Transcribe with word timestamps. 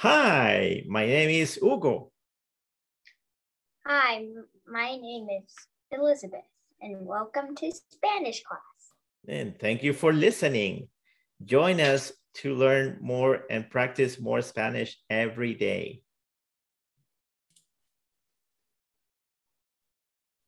Hi, 0.00 0.82
my 0.88 1.04
name 1.04 1.28
is 1.28 1.56
Hugo. 1.56 2.10
Hi, 3.84 4.24
my 4.66 4.96
name 4.96 5.28
is 5.28 5.52
Elizabeth, 5.92 6.48
and 6.80 7.04
welcome 7.04 7.54
to 7.56 7.70
Spanish 7.70 8.42
class. 8.42 8.96
And 9.28 9.58
thank 9.60 9.82
you 9.82 9.92
for 9.92 10.14
listening. 10.14 10.88
Join 11.44 11.82
us 11.82 12.12
to 12.40 12.54
learn 12.54 12.96
more 13.02 13.44
and 13.50 13.68
practice 13.68 14.18
more 14.18 14.40
Spanish 14.40 14.96
every 15.10 15.52
day. 15.52 16.00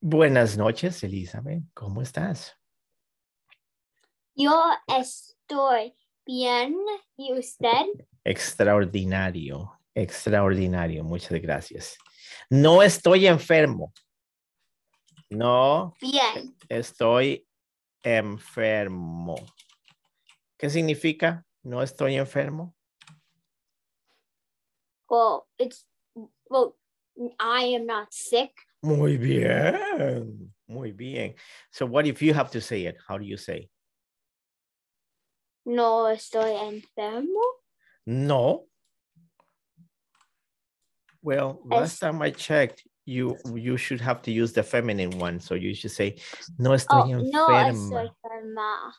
Buenas 0.03 0.57
noches, 0.57 1.03
Elizabeth. 1.03 1.61
¿Cómo 1.77 2.01
estás? 2.01 2.53
Yo 4.35 4.73
estoy 4.89 5.93
bien, 6.25 6.75
¿y 7.19 7.35
usted? 7.39 7.85
Extraordinario, 8.25 9.79
extraordinario. 9.95 11.05
Muchas 11.05 11.41
gracias. 11.41 11.99
No 12.49 12.83
estoy 12.83 13.27
enfermo. 13.27 13.93
No 15.31 15.95
Bien. 16.01 16.55
estoy 16.69 17.47
enfermo. 18.03 19.37
¿Qué 20.59 20.71
significa? 20.71 21.45
No 21.63 21.83
estoy 21.83 22.17
enfermo. 22.17 22.75
Well, 25.09 25.47
it's, 25.59 25.87
well, 26.49 26.77
I 27.39 27.75
am 27.75 27.87
not 27.87 28.13
sick. 28.13 28.53
Muy 28.83 29.17
bien. 29.17 30.55
Muy 30.67 30.93
bien. 30.93 31.35
So 31.71 31.87
what 31.87 32.07
if 32.07 32.23
you 32.23 32.35
have 32.35 32.51
to 32.53 32.61
say 32.61 32.87
it? 32.87 32.97
How 33.07 33.19
do 33.19 33.25
you 33.25 33.37
say? 33.37 33.69
No 35.65 36.07
estoy 36.07 36.57
enfermo. 36.57 37.52
No. 38.07 38.67
Well, 41.23 41.61
last 41.65 41.95
Es- 41.95 41.99
time 42.01 42.21
I 42.23 42.31
checked, 42.33 42.83
you 43.07 43.37
you 43.55 43.77
should 43.77 44.01
have 44.01 44.23
to 44.23 44.31
use 44.33 44.53
the 44.53 44.63
feminine 44.63 45.19
one. 45.19 45.41
So 45.41 45.55
you 45.55 45.75
should 45.75 45.93
say, 45.93 46.17
no 46.59 46.71
Oh, 46.73 46.75
estoy 46.75 47.31
no 47.31 47.47
enferma. 47.49 47.71
estoy 47.71 48.11
enferma. 48.17 48.93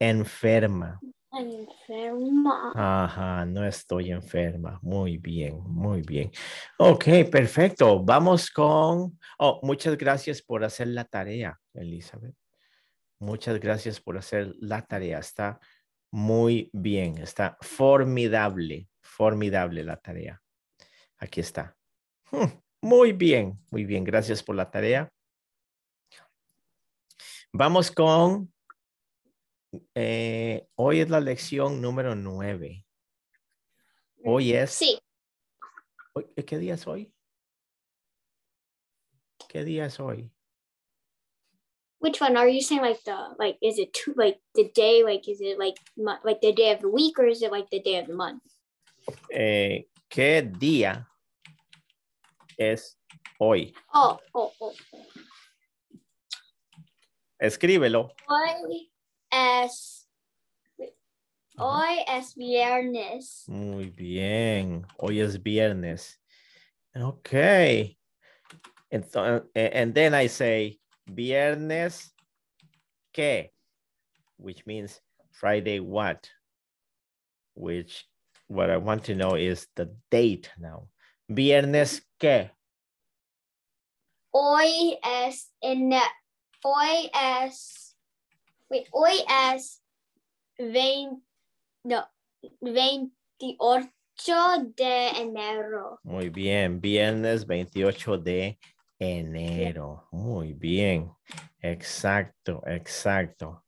Enferma. 0.00 1.00
Enferma. 1.32 2.72
Ajá, 2.74 3.44
no 3.46 3.66
estoy 3.66 4.10
enferma. 4.12 4.78
Muy 4.82 5.18
bien, 5.18 5.60
muy 5.66 6.02
bien. 6.02 6.30
Ok, 6.78 7.04
perfecto. 7.30 8.02
Vamos 8.02 8.50
con... 8.50 9.18
Oh, 9.38 9.60
muchas 9.62 9.96
gracias 9.98 10.40
por 10.40 10.64
hacer 10.64 10.88
la 10.88 11.04
tarea, 11.04 11.58
Elizabeth. 11.74 12.34
Muchas 13.18 13.58
gracias 13.60 14.00
por 14.00 14.16
hacer 14.16 14.54
la 14.60 14.82
tarea. 14.86 15.18
Está 15.18 15.58
muy 16.16 16.70
bien, 16.72 17.18
está 17.18 17.58
formidable, 17.60 18.88
formidable 19.02 19.84
la 19.84 20.00
tarea. 20.00 20.42
Aquí 21.18 21.40
está. 21.40 21.76
Hmm, 22.30 22.58
Muy 22.80 23.12
bien, 23.12 23.62
muy 23.70 23.84
bien. 23.84 24.02
Gracias 24.02 24.42
por 24.42 24.56
la 24.56 24.70
tarea. 24.70 25.12
Vamos 27.52 27.90
con... 27.90 28.50
eh, 29.94 30.66
hoy 30.76 31.00
es 31.00 31.10
la 31.10 31.20
lección 31.20 31.82
número 31.82 32.14
nueve. 32.14 32.86
Hoy 34.24 34.54
es... 34.54 34.70
Sí. 34.70 34.98
¿Qué 36.46 36.56
día 36.56 36.74
es 36.74 36.86
hoy? 36.86 37.12
¿Qué 39.50 39.64
día 39.64 39.84
es 39.84 40.00
hoy? 40.00 40.32
Which 41.98 42.20
one 42.20 42.36
are 42.36 42.48
you 42.48 42.60
saying? 42.60 42.82
Like 42.82 43.02
the 43.04 43.34
like, 43.38 43.58
is 43.62 43.78
it 43.78 43.92
two? 43.92 44.14
Like 44.16 44.38
the 44.54 44.70
day? 44.74 45.02
Like 45.02 45.28
is 45.28 45.40
it 45.40 45.58
like 45.58 45.76
like 45.96 46.40
the 46.40 46.52
day 46.52 46.72
of 46.72 46.80
the 46.80 46.90
week, 46.90 47.18
or 47.18 47.26
is 47.26 47.42
it 47.42 47.50
like 47.50 47.70
the 47.70 47.80
day 47.80 47.98
of 47.98 48.06
the 48.06 48.14
month? 48.14 48.42
Eh, 49.32 49.82
¿Qué 50.10 50.42
día 50.42 51.06
es 52.58 52.96
hoy? 53.38 53.74
Oh, 53.94 54.18
oh, 54.34 54.52
oh. 54.60 54.72
Escríbelo. 57.42 58.10
Hoy 58.28 58.90
es 59.30 60.06
hoy 61.58 62.04
es 62.08 62.34
viernes. 62.34 63.44
Muy 63.48 63.90
bien. 63.90 64.86
Hoy 64.98 65.20
es 65.20 65.42
viernes. 65.42 66.18
Ok. 66.94 67.96
Entonces, 68.90 69.48
and 69.54 69.94
then 69.94 70.14
I 70.14 70.28
say, 70.28 70.78
viernes, 71.06 72.12
¿qué? 73.12 73.50
Which 74.36 74.66
means 74.66 75.00
Friday 75.32 75.80
what? 75.80 76.28
Which, 77.54 78.06
what 78.48 78.70
I 78.70 78.76
want 78.76 79.04
to 79.04 79.14
know 79.14 79.34
is 79.34 79.66
the 79.76 79.94
date 80.10 80.50
now. 80.58 80.88
Viernes, 81.30 82.02
¿qué? 82.20 82.50
Hoy 84.32 84.98
es 85.02 85.50
en 85.62 85.92
hoy 86.62 87.10
es 87.14 87.96
wait, 88.68 88.86
hoy 88.92 89.24
es 89.28 89.80
20 90.58 91.22
no 91.84 92.04
28 92.60 93.88
de 94.76 95.08
enero. 95.20 96.00
Muy 96.02 96.28
bien, 96.28 96.80
viernes 96.80 97.46
28 97.46 98.18
de 98.18 98.58
enero. 98.98 100.08
Muy 100.10 100.54
bien, 100.54 101.12
exacto, 101.60 102.62
exacto. 102.66 103.64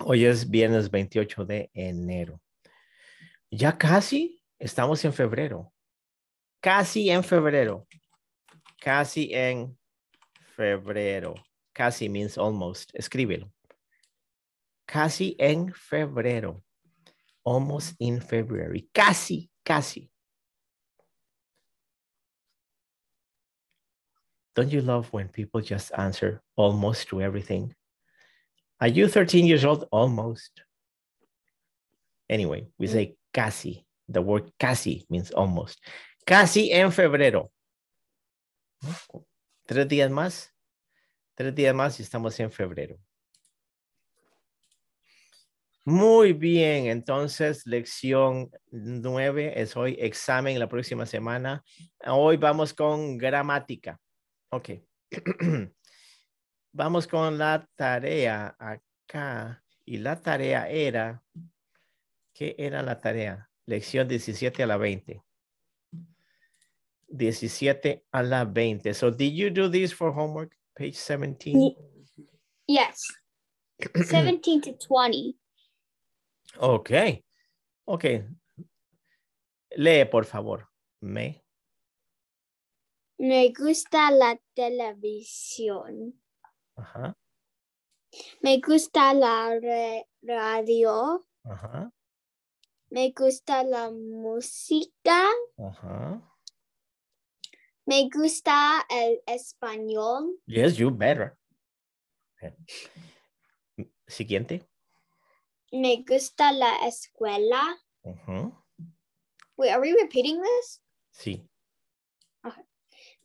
Hoy 0.00 0.24
es 0.24 0.48
viernes 0.48 0.90
28 0.90 1.44
de 1.44 1.70
enero. 1.72 2.40
Ya 3.50 3.78
casi 3.78 4.42
estamos 4.58 5.04
en 5.04 5.12
febrero. 5.12 5.72
Casi 6.60 7.08
en 7.10 7.22
febrero. 7.22 7.86
Casi 8.80 9.32
en 9.32 9.78
febrero. 10.54 11.34
Casi 11.72 12.08
means 12.08 12.36
almost. 12.36 12.90
Escríbelo. 12.94 13.52
Casi 14.84 15.36
en 15.38 15.72
febrero. 15.72 16.62
Almost 17.44 17.94
in 17.98 18.20
February. 18.20 18.88
Casi, 18.92 19.50
casi. 19.62 20.10
Don't 24.56 24.72
you 24.72 24.80
love 24.80 25.12
when 25.12 25.28
people 25.28 25.60
just 25.60 25.92
answer 25.96 26.40
almost 26.56 27.08
to 27.08 27.20
everything? 27.20 27.74
Are 28.80 28.88
you 28.88 29.06
13 29.06 29.44
years 29.46 29.66
old? 29.66 29.86
Almost. 29.92 30.62
Anyway, 32.28 32.68
we 32.78 32.86
say 32.86 33.16
casi. 33.34 33.86
The 34.08 34.22
word 34.22 34.50
casi 34.58 35.04
means 35.10 35.30
almost. 35.30 35.78
Casi 36.26 36.72
en 36.72 36.90
febrero. 36.90 37.50
Tres 39.68 39.86
días 39.88 40.10
más. 40.10 40.48
Tres 41.36 41.54
días 41.54 41.74
más 41.74 42.00
y 42.00 42.02
estamos 42.02 42.40
en 42.40 42.50
febrero. 42.50 42.96
Muy 45.84 46.32
bien, 46.32 46.86
entonces 46.86 47.64
lección 47.66 48.50
nueve 48.72 49.52
es 49.60 49.76
hoy 49.76 49.96
examen 50.00 50.58
la 50.58 50.68
próxima 50.68 51.04
semana. 51.04 51.62
Hoy 52.06 52.38
vamos 52.38 52.72
con 52.72 53.18
gramática. 53.18 54.00
Ok. 54.50 54.70
Vamos 56.72 57.06
con 57.06 57.38
la 57.38 57.68
tarea 57.74 58.56
acá. 58.58 59.62
Y 59.84 59.98
la 59.98 60.20
tarea 60.20 60.68
era, 60.68 61.22
¿qué 62.34 62.54
era 62.58 62.82
la 62.82 62.98
tarea? 62.98 63.48
Lección 63.66 64.08
17 64.08 64.62
a 64.62 64.66
la 64.66 64.76
20. 64.76 65.22
17 67.08 68.04
a 68.10 68.22
la 68.22 68.44
20. 68.44 68.94
So 68.94 69.10
did 69.10 69.32
you 69.32 69.50
do 69.50 69.70
this 69.70 69.94
for 69.94 70.12
homework? 70.12 70.56
Page 70.74 70.96
17. 70.96 71.76
Yes. 72.66 73.00
17 73.94 74.60
to 74.62 74.72
20. 74.76 75.36
Ok. 76.58 76.90
Ok. 77.86 78.04
Lee, 79.76 80.04
por 80.04 80.24
favor. 80.24 80.68
Me. 81.00 81.45
Me 83.18 83.52
gusta 83.52 84.10
la 84.10 84.38
televisión. 84.54 86.20
Ajá. 86.76 87.16
Me 88.42 88.58
gusta 88.60 89.14
la 89.14 89.58
radio. 90.22 91.26
Ajá. 91.44 91.92
Me 92.90 93.12
gusta 93.16 93.64
la 93.64 93.90
música. 93.90 95.28
Ajá. 95.58 96.22
Me 97.86 98.08
gusta 98.12 98.84
el 98.90 99.22
español. 99.26 100.38
Yes, 100.46 100.76
you 100.76 100.90
better. 100.90 101.38
Siguiente. 104.06 104.68
Me 105.72 106.04
gusta 106.06 106.52
la 106.52 106.86
escuela. 106.86 107.76
Wait, 109.56 109.70
are 109.72 109.80
we 109.80 109.92
repeating 109.94 110.40
this? 110.40 110.82
Sí. 111.12 111.48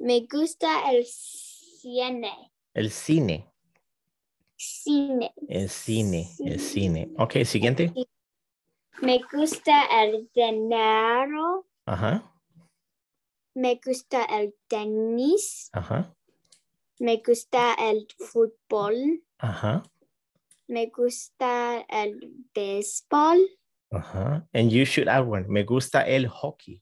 Me 0.02 0.22
gusta 0.32 0.92
el 0.92 1.06
cine. 1.06 2.52
El 2.74 2.90
cine. 2.92 3.48
Cine. 4.58 5.34
El 5.48 5.70
cine. 5.70 6.28
El 6.40 6.60
cine. 6.60 7.10
Ok, 7.18 7.44
siguiente. 7.46 7.94
Me 9.02 9.20
gusta 9.32 9.86
el 10.04 10.30
dinero. 10.34 11.68
Ajá, 11.86 12.34
Me 13.56 13.80
gusta 13.84 14.24
el 14.26 14.56
tenis. 14.68 15.70
ajá, 15.74 16.16
Me 17.00 17.22
gusta 17.26 17.74
el 17.76 18.08
fútbol. 18.18 19.24
ajá, 19.40 19.84
Me 20.68 20.88
gusta 20.88 21.86
el 21.90 22.46
béisbol. 22.54 23.40
ajá. 23.92 24.48
And 24.54 24.72
you 24.72 24.86
should 24.86 25.08
add 25.10 25.28
one. 25.28 25.46
Me 25.48 25.64
gusta 25.64 26.02
el 26.08 26.28
hockey. 26.28 26.82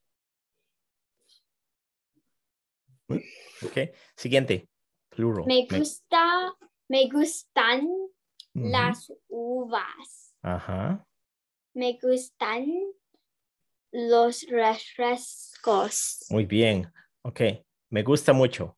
Okay. 3.63 3.91
Siguiente. 4.15 4.69
Plural. 5.09 5.45
Me 5.45 5.65
gusta, 5.65 6.53
me 6.87 7.09
gustan 7.09 7.89
las 8.53 9.11
uvas. 9.27 10.35
Ajá. 10.41 11.05
Me 11.73 11.97
gustan 12.01 12.67
los 13.91 14.45
refrescos. 14.47 16.25
Muy 16.29 16.45
bien. 16.45 16.91
Ok. 17.23 17.41
Me 17.89 18.03
gusta 18.03 18.33
mucho. 18.33 18.77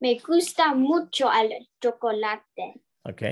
Me 0.00 0.18
gusta 0.18 0.74
mucho 0.74 1.30
el 1.30 1.68
chocolate. 1.80 2.80
Ok. 3.04 3.22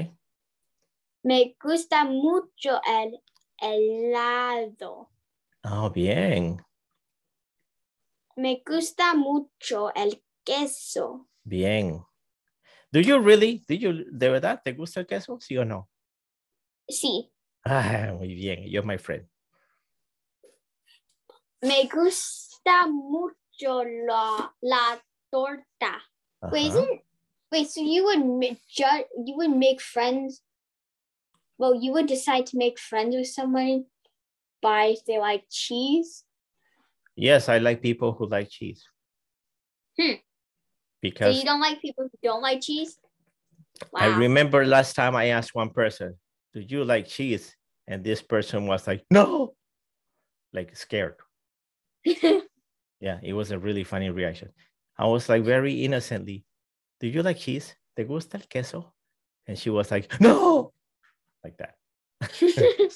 Me 1.22 1.56
gusta 1.60 2.04
mucho 2.04 2.80
el 2.86 3.22
helado. 3.56 5.10
Oh, 5.64 5.90
bien. 5.90 6.62
Me 8.38 8.62
gusta 8.64 9.16
mucho 9.16 9.92
el 9.96 10.22
queso. 10.44 11.26
Bien. 11.42 12.04
Do 12.92 13.00
you 13.00 13.18
really, 13.18 13.64
do 13.66 13.74
you, 13.74 14.04
de 14.12 14.28
verdad, 14.28 14.62
te 14.62 14.74
gusta 14.74 15.00
el 15.00 15.06
queso? 15.06 15.40
¿Sí 15.40 15.58
o 15.58 15.64
no? 15.64 15.88
Sí. 16.88 17.32
Ah, 17.64 18.14
muy 18.16 18.34
bien. 18.34 18.62
You're 18.62 18.86
my 18.86 18.96
friend. 18.96 19.26
Me 21.62 21.88
gusta 21.92 22.86
mucho 22.86 23.82
la, 24.06 24.54
la 24.62 25.02
torta. 25.32 26.00
Wait, 26.52 26.70
Ajá. 26.70 26.78
isn't 26.78 27.02
wait? 27.50 27.68
So 27.68 27.80
you 27.80 28.04
would 28.04 28.56
you 29.26 29.34
would 29.34 29.50
make 29.50 29.80
friends? 29.80 30.42
Well, 31.58 31.74
you 31.74 31.92
would 31.92 32.06
decide 32.06 32.46
to 32.46 32.56
make 32.56 32.78
friends 32.78 33.16
with 33.16 33.26
someone 33.26 33.86
by 34.62 34.92
if 34.92 35.04
they 35.06 35.18
like 35.18 35.46
cheese. 35.50 36.24
Yes, 37.18 37.48
I 37.48 37.58
like 37.58 37.82
people 37.82 38.12
who 38.12 38.28
like 38.28 38.48
cheese. 38.48 38.86
Hmm. 39.98 40.12
So 40.12 40.18
Because 41.02 41.36
you 41.36 41.44
don't 41.44 41.60
like 41.60 41.82
people 41.82 42.04
who 42.04 42.18
don't 42.22 42.42
like 42.42 42.60
cheese. 42.60 42.96
I 43.94 44.06
remember 44.06 44.64
last 44.64 44.94
time 44.94 45.16
I 45.16 45.26
asked 45.26 45.52
one 45.52 45.70
person, 45.70 46.14
Do 46.54 46.60
you 46.60 46.84
like 46.84 47.08
cheese? 47.08 47.56
And 47.88 48.04
this 48.04 48.22
person 48.22 48.66
was 48.66 48.86
like, 48.86 49.04
No, 49.10 49.54
like 50.52 50.76
scared. 50.76 51.16
Yeah, 53.00 53.18
it 53.22 53.32
was 53.32 53.52
a 53.52 53.58
really 53.58 53.84
funny 53.84 54.10
reaction. 54.10 54.50
I 54.98 55.06
was 55.06 55.28
like, 55.28 55.44
very 55.44 55.84
innocently, 55.84 56.44
Do 57.00 57.08
you 57.08 57.22
like 57.22 57.38
cheese? 57.38 57.74
¿Te 57.96 58.04
gusta 58.04 58.36
el 58.36 58.46
queso? 58.48 58.92
And 59.46 59.58
she 59.58 59.70
was 59.70 59.90
like, 59.90 60.20
No, 60.20 60.72
like 61.42 61.56
that. 61.58 61.74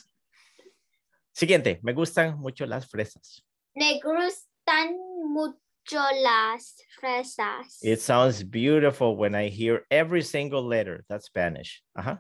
Siguiente, 1.34 1.80
me 1.82 1.92
gustan 1.92 2.38
mucho 2.38 2.66
las 2.66 2.86
fresas. 2.86 3.42
Me 3.74 4.00
gustan 4.00 4.96
mucho 5.32 6.00
las 6.22 6.76
fresas. 7.00 7.78
It 7.82 8.00
sounds 8.00 8.42
beautiful 8.42 9.16
when 9.16 9.34
I 9.34 9.48
hear 9.48 9.86
every 9.90 10.22
single 10.22 10.62
letter. 10.62 11.04
That's 11.08 11.26
Spanish. 11.26 11.82
Uh-huh. 11.96 12.16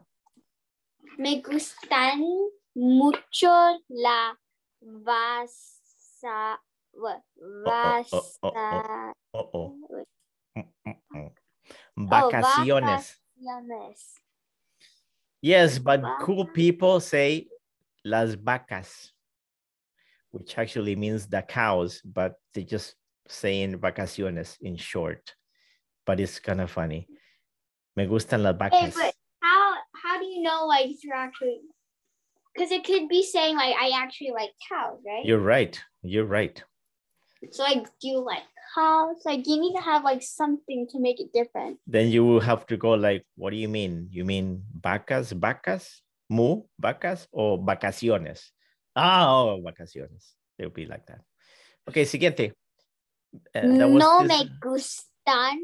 Me 1.18 1.42
gustan 1.42 2.22
mucho 2.74 3.78
la 3.90 4.32
vasa. 4.80 6.58
Oh, 6.94 8.22
oh, 8.42 9.12
oh, 9.34 9.76
mm, 10.56 10.64
mm. 11.14 11.30
Oh, 11.96 12.08
Vacaciones. 12.30 13.16
Yes, 15.40 15.78
but 15.78 16.02
cool 16.20 16.46
people 16.46 17.00
say 17.00 17.48
las 18.04 18.34
vacas, 18.36 19.12
which 20.32 20.58
actually 20.58 20.96
means 20.96 21.26
the 21.26 21.42
cows, 21.42 22.00
but 22.04 22.34
they 22.54 22.64
just 22.64 22.94
saying 23.28 23.78
vacaciones 23.78 24.56
in 24.60 24.76
short. 24.76 25.34
But 26.04 26.18
it's 26.18 26.40
kind 26.40 26.60
of 26.60 26.70
funny. 26.70 27.06
Me 27.96 28.06
gustan 28.06 28.42
las 28.42 28.56
Hey, 28.58 28.88
vacas. 28.88 28.94
but 28.94 29.14
how 29.40 29.74
how 30.02 30.18
do 30.18 30.24
you 30.26 30.42
know 30.42 30.66
like 30.66 30.90
you're 31.04 31.14
actually? 31.14 31.60
Because 32.54 32.72
it 32.72 32.84
could 32.84 33.08
be 33.08 33.22
saying 33.22 33.56
like 33.56 33.76
I 33.80 33.92
actually 34.02 34.32
like 34.32 34.50
cows, 34.68 34.98
right? 35.06 35.24
You're 35.24 35.38
right. 35.40 35.78
You're 36.02 36.26
right. 36.26 36.62
so 37.50 37.62
like, 37.62 37.84
do 38.00 38.08
you 38.08 38.18
like 38.24 38.42
cows? 38.74 39.16
Like, 39.24 39.46
you 39.46 39.60
need 39.60 39.74
to 39.76 39.82
have 39.82 40.04
like 40.04 40.22
something 40.22 40.86
to 40.90 40.98
make 41.00 41.20
it 41.20 41.32
different. 41.32 41.78
Then 41.86 42.08
you 42.08 42.24
will 42.24 42.40
have 42.40 42.66
to 42.68 42.76
go 42.76 42.92
like, 42.92 43.24
what 43.36 43.50
do 43.50 43.56
you 43.56 43.68
mean? 43.68 44.08
You 44.10 44.24
mean 44.24 44.64
vacas, 44.80 45.32
vacas, 45.32 46.00
mu, 46.28 46.62
vacas, 46.80 47.26
or 47.32 47.58
vacaciones? 47.58 48.50
Ah, 48.94 49.26
oh, 49.30 49.60
vacaciones. 49.62 50.34
They'll 50.58 50.70
be 50.70 50.86
like 50.86 51.06
that. 51.06 51.20
Okay, 51.88 52.04
siguiente. 52.04 52.52
Uh, 53.54 53.78
that 53.78 53.88
was 53.88 54.02
no 54.02 54.22
this- 54.22 54.28
me 54.28 54.50
gustan 54.60 55.58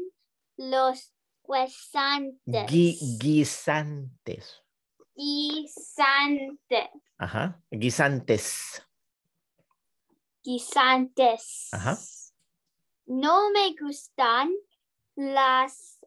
los 0.57 1.11
guisantes. 1.47 2.67
Gui- 2.69 2.97
guisantes. 3.19 4.61
Guisantes. 5.15 6.89
Ajá. 7.19 7.61
Guisantes. 7.71 8.81
Guisantes. 10.43 11.69
Ajá. 11.73 11.97
No 13.07 13.51
me 13.51 13.75
gustan 13.79 14.51
las 15.15 15.99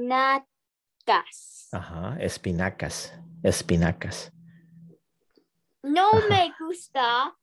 espinacas. 0.00 0.48
Ajá. 1.72 2.16
Espinacas. 2.20 3.12
Espinacas. 3.42 4.32
No 5.82 6.10
me 6.28 6.52
gusta 6.58 7.34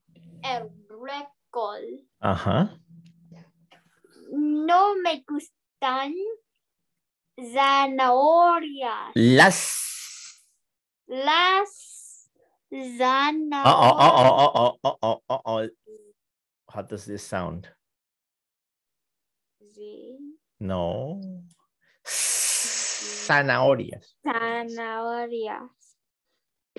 el 0.43 0.69
brécol. 0.87 2.07
Ajá. 2.19 2.77
No 4.31 4.95
me 4.97 5.23
gustan 5.27 6.13
zanahorias. 7.39 9.11
Las. 9.15 10.43
Las 11.07 11.93
Oh, 12.69 12.97
zanahorias. 12.97 13.63
oh, 13.63 13.97
oh, 13.97 14.51
oh, 14.53 14.77
oh, 14.83 14.97
oh, 15.01 15.21
oh, 15.23 15.23
oh, 15.29 15.41
oh. 15.45 15.69
How 16.69 16.81
does 16.81 17.05
this 17.05 17.23
sound? 17.23 17.69
No. 20.59 21.21
Zanahorias. 23.25 24.15
Zanahorias. 24.25 25.69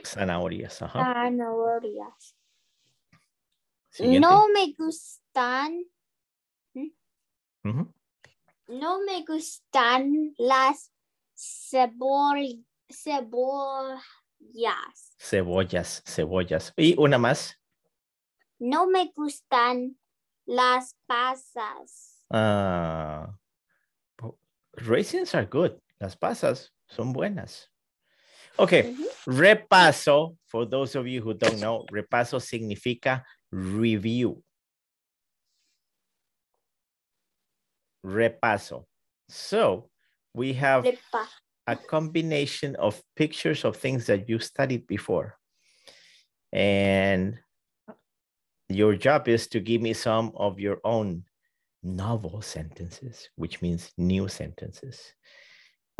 Zanahorias. 0.06 0.82
Ajá. 0.82 0.98
Zanahorias. 1.00 2.36
Siguiente. 3.90 4.20
No 4.28 4.48
me 4.48 4.72
gustan. 4.78 5.84
No 8.68 9.00
me 9.04 9.24
gustan 9.24 10.34
las 10.36 10.92
cebol, 11.34 12.64
cebollas. 12.90 14.02
Cebollas, 15.18 16.02
cebollas. 16.06 16.72
Y 16.76 16.94
una 16.98 17.16
más. 17.18 17.58
No 18.58 18.86
me 18.86 19.10
gustan 19.16 19.98
las 20.44 20.96
pasas. 21.06 22.24
Ah, 22.30 23.38
po- 24.16 24.38
raisins 24.72 25.34
are 25.34 25.46
good. 25.46 25.72
Las 25.98 26.16
pasas 26.16 26.74
son 26.86 27.12
buenas. 27.12 27.70
Okay, 28.58 28.82
Ujú. 28.90 29.06
repaso. 29.28 30.36
For 30.46 30.66
those 30.66 30.96
of 30.96 31.06
you 31.06 31.20
who 31.20 31.34
don't 31.34 31.60
know, 31.60 31.86
repaso 31.92 32.40
significa 32.40 33.22
review. 33.52 34.42
Repaso. 38.04 38.84
So 39.28 39.90
we 40.34 40.54
have 40.54 40.84
Repa- 40.84 41.28
a 41.66 41.76
combination 41.76 42.74
of 42.76 43.00
pictures 43.14 43.64
of 43.64 43.76
things 43.76 44.06
that 44.06 44.28
you 44.28 44.38
studied 44.38 44.86
before. 44.86 45.36
And 46.52 47.38
your 48.68 48.96
job 48.96 49.28
is 49.28 49.46
to 49.48 49.60
give 49.60 49.82
me 49.82 49.92
some 49.92 50.32
of 50.34 50.58
your 50.58 50.78
own 50.84 51.24
novel 51.82 52.40
sentences, 52.42 53.28
which 53.36 53.60
means 53.62 53.92
new 53.96 54.28
sentences. 54.28 55.14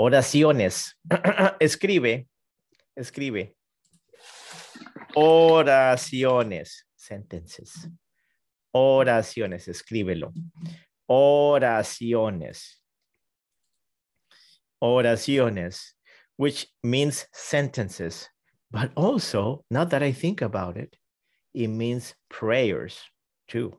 Oraciones. 0.01 0.93
escribe, 1.61 2.27
escribe. 2.99 3.55
Oraciones, 5.15 6.85
sentences. 6.97 7.89
Oraciones, 8.75 9.69
escríbelo. 9.69 10.33
Oraciones 11.09 12.79
oraciones, 14.83 15.93
which 16.37 16.69
means 16.83 17.27
sentences. 17.33 18.29
But 18.71 18.93
also, 18.97 19.65
now 19.71 19.85
that 19.85 20.03
I 20.03 20.13
think 20.13 20.43
about 20.43 20.77
it, 20.77 20.97
it 21.55 21.69
means 21.69 22.15
prayers 22.29 23.01
too. 23.49 23.79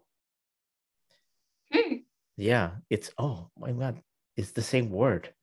Hmm. 1.71 1.97
Yeah, 2.38 2.71
it's, 2.89 3.11
oh 3.17 3.49
my 3.57 3.71
God, 3.71 4.01
it's 4.35 4.51
the 4.51 4.61
same 4.61 4.89
word, 4.89 5.33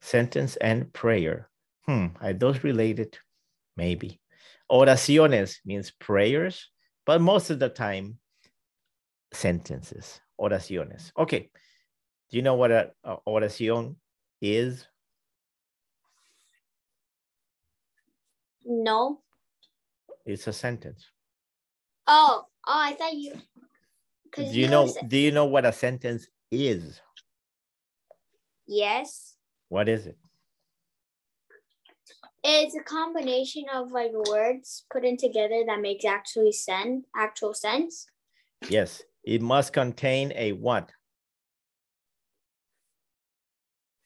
sentence 0.00 0.56
and 0.56 0.92
prayer. 0.92 1.50
Hmm, 1.86 2.06
are 2.20 2.32
those 2.32 2.64
related? 2.64 3.18
Maybe. 3.76 4.20
Oraciones 4.70 5.56
means 5.64 5.90
prayers, 5.90 6.70
but 7.04 7.20
most 7.20 7.50
of 7.50 7.58
the 7.58 7.68
time, 7.68 8.18
sentences, 9.32 10.20
oraciones. 10.40 11.12
Okay, 11.18 11.50
do 12.30 12.36
you 12.36 12.42
know 12.42 12.54
what 12.54 12.70
a, 12.70 12.90
a 13.04 13.16
oración 13.28 13.96
is? 14.40 14.86
No. 18.64 19.20
It's 20.24 20.46
a 20.46 20.52
sentence. 20.52 21.04
Oh, 22.06 22.44
oh, 22.46 22.80
I 22.82 22.94
thought 22.94 23.14
you. 23.14 23.32
Do 23.34 23.40
'cause 24.32 24.54
you 24.54 24.68
know, 24.68 24.86
said- 24.86 25.08
do 25.08 25.18
you 25.18 25.30
know 25.32 25.44
what 25.44 25.66
a 25.66 25.72
sentence 25.72 26.26
is? 26.50 27.00
Yes. 28.66 29.36
What 29.68 29.88
is 29.88 30.06
it? 30.06 30.16
It's 32.46 32.76
a 32.76 32.82
combination 32.82 33.64
of 33.72 33.90
like 33.90 34.12
words 34.12 34.84
put 34.92 35.02
in 35.02 35.16
together 35.16 35.64
that 35.66 35.80
makes 35.80 36.04
actually 36.04 36.52
sense, 36.52 37.06
actual 37.16 37.54
sense. 37.54 38.06
Yes, 38.68 39.02
it 39.24 39.40
must 39.40 39.72
contain 39.72 40.30
a 40.36 40.52
what? 40.52 40.92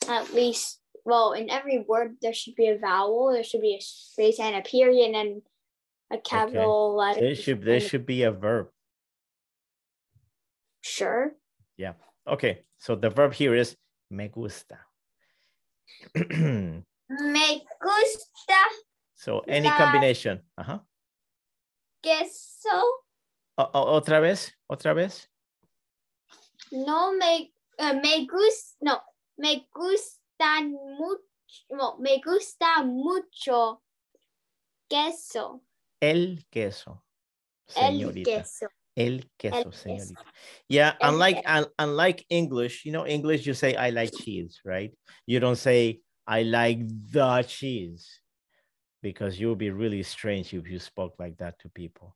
At 0.09 0.33
least, 0.33 0.79
well, 1.05 1.33
in 1.33 1.51
every 1.51 1.85
word 1.89 2.17
there 2.23 2.33
should 2.33 2.55
be 2.55 2.69
a 2.69 2.79
vowel, 2.79 3.33
there 3.33 3.43
should 3.43 3.61
be 3.61 3.75
a 3.75 3.83
space 3.83 4.39
and 4.39 4.55
a 4.55 4.63
period 4.63 5.17
and 5.17 5.43
a 6.13 6.19
capital 6.19 6.95
letter. 6.95 7.21
There 7.21 7.35
should, 7.35 7.63
there 7.65 7.81
should 7.81 8.07
be 8.07 8.23
a 8.23 8.31
verb. 8.31 8.69
Sure. 10.81 11.33
Yeah. 11.77 11.95
Okay, 12.27 12.61
so 12.79 12.95
the 12.95 13.11
verb 13.11 13.35
here 13.35 13.57
is 13.57 13.77
me 14.11 14.29
gusta. 14.29 14.79
Me 17.09 17.65
gusta 17.81 18.59
so 19.15 19.41
any 19.49 19.67
La- 19.69 19.77
combination. 19.77 20.43
Uh-huh. 20.59 20.79
queso. 22.03 23.05
O- 23.57 23.71
o- 23.75 23.93
otra 23.97 24.21
vez, 24.21 24.53
otra 24.71 24.95
vez. 24.95 25.29
No 26.71 27.13
me, 27.15 27.53
uh, 27.79 27.95
me 27.95 28.27
gusta, 28.27 28.77
no, 28.83 29.03
me 29.39 29.67
gustan 29.75 30.73
mucho, 30.73 31.23
no, 31.71 31.97
me 31.99 32.21
gusta 32.25 32.83
mucho 32.85 33.83
queso. 34.89 35.63
El 36.01 36.45
queso. 36.51 37.03
El 37.75 37.99
Señorita. 37.99 38.31
queso. 38.31 38.69
El 38.95 39.31
queso, 39.39 39.73
señorita. 39.73 40.25
Yeah, 40.69 40.97
El 41.01 41.15
unlike 41.15 41.43
un- 41.47 41.73
unlike 41.79 42.27
English, 42.29 42.85
you 42.85 42.93
know, 42.93 43.07
English 43.07 43.47
you 43.47 43.55
say 43.55 43.75
I 43.77 43.91
like 43.91 44.13
cheese, 44.13 44.61
right? 44.65 44.93
You 45.27 45.41
don't 45.41 45.57
say 45.59 46.01
I 46.29 46.43
like 46.43 46.81
the 47.11 47.43
cheese 47.49 48.21
because 49.03 49.41
you 49.41 49.49
would 49.49 49.59
be 49.59 49.71
really 49.71 50.03
strange 50.03 50.53
if 50.53 50.69
you 50.69 50.79
spoke 50.79 51.15
like 51.19 51.39
that 51.39 51.59
to 51.61 51.71
people. 51.71 52.15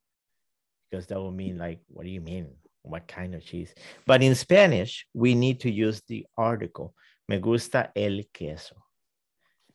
Because 0.91 1.07
that 1.07 1.19
would 1.19 1.33
mean 1.33 1.57
like, 1.57 1.81
what 1.89 2.05
do 2.05 2.11
you 2.11 2.21
mean? 2.21 2.51
What 2.83 3.09
kind 3.09 3.35
of 3.35 3.43
cheese? 3.43 3.75
But 4.07 4.23
in 4.23 4.35
Spanish, 4.35 5.07
we 5.15 5.35
need 5.35 5.61
to 5.61 5.71
use 5.71 6.03
the 6.07 6.27
article. 6.37 6.95
Me 7.29 7.39
gusta 7.39 7.91
el 7.97 8.21
queso. 8.37 8.77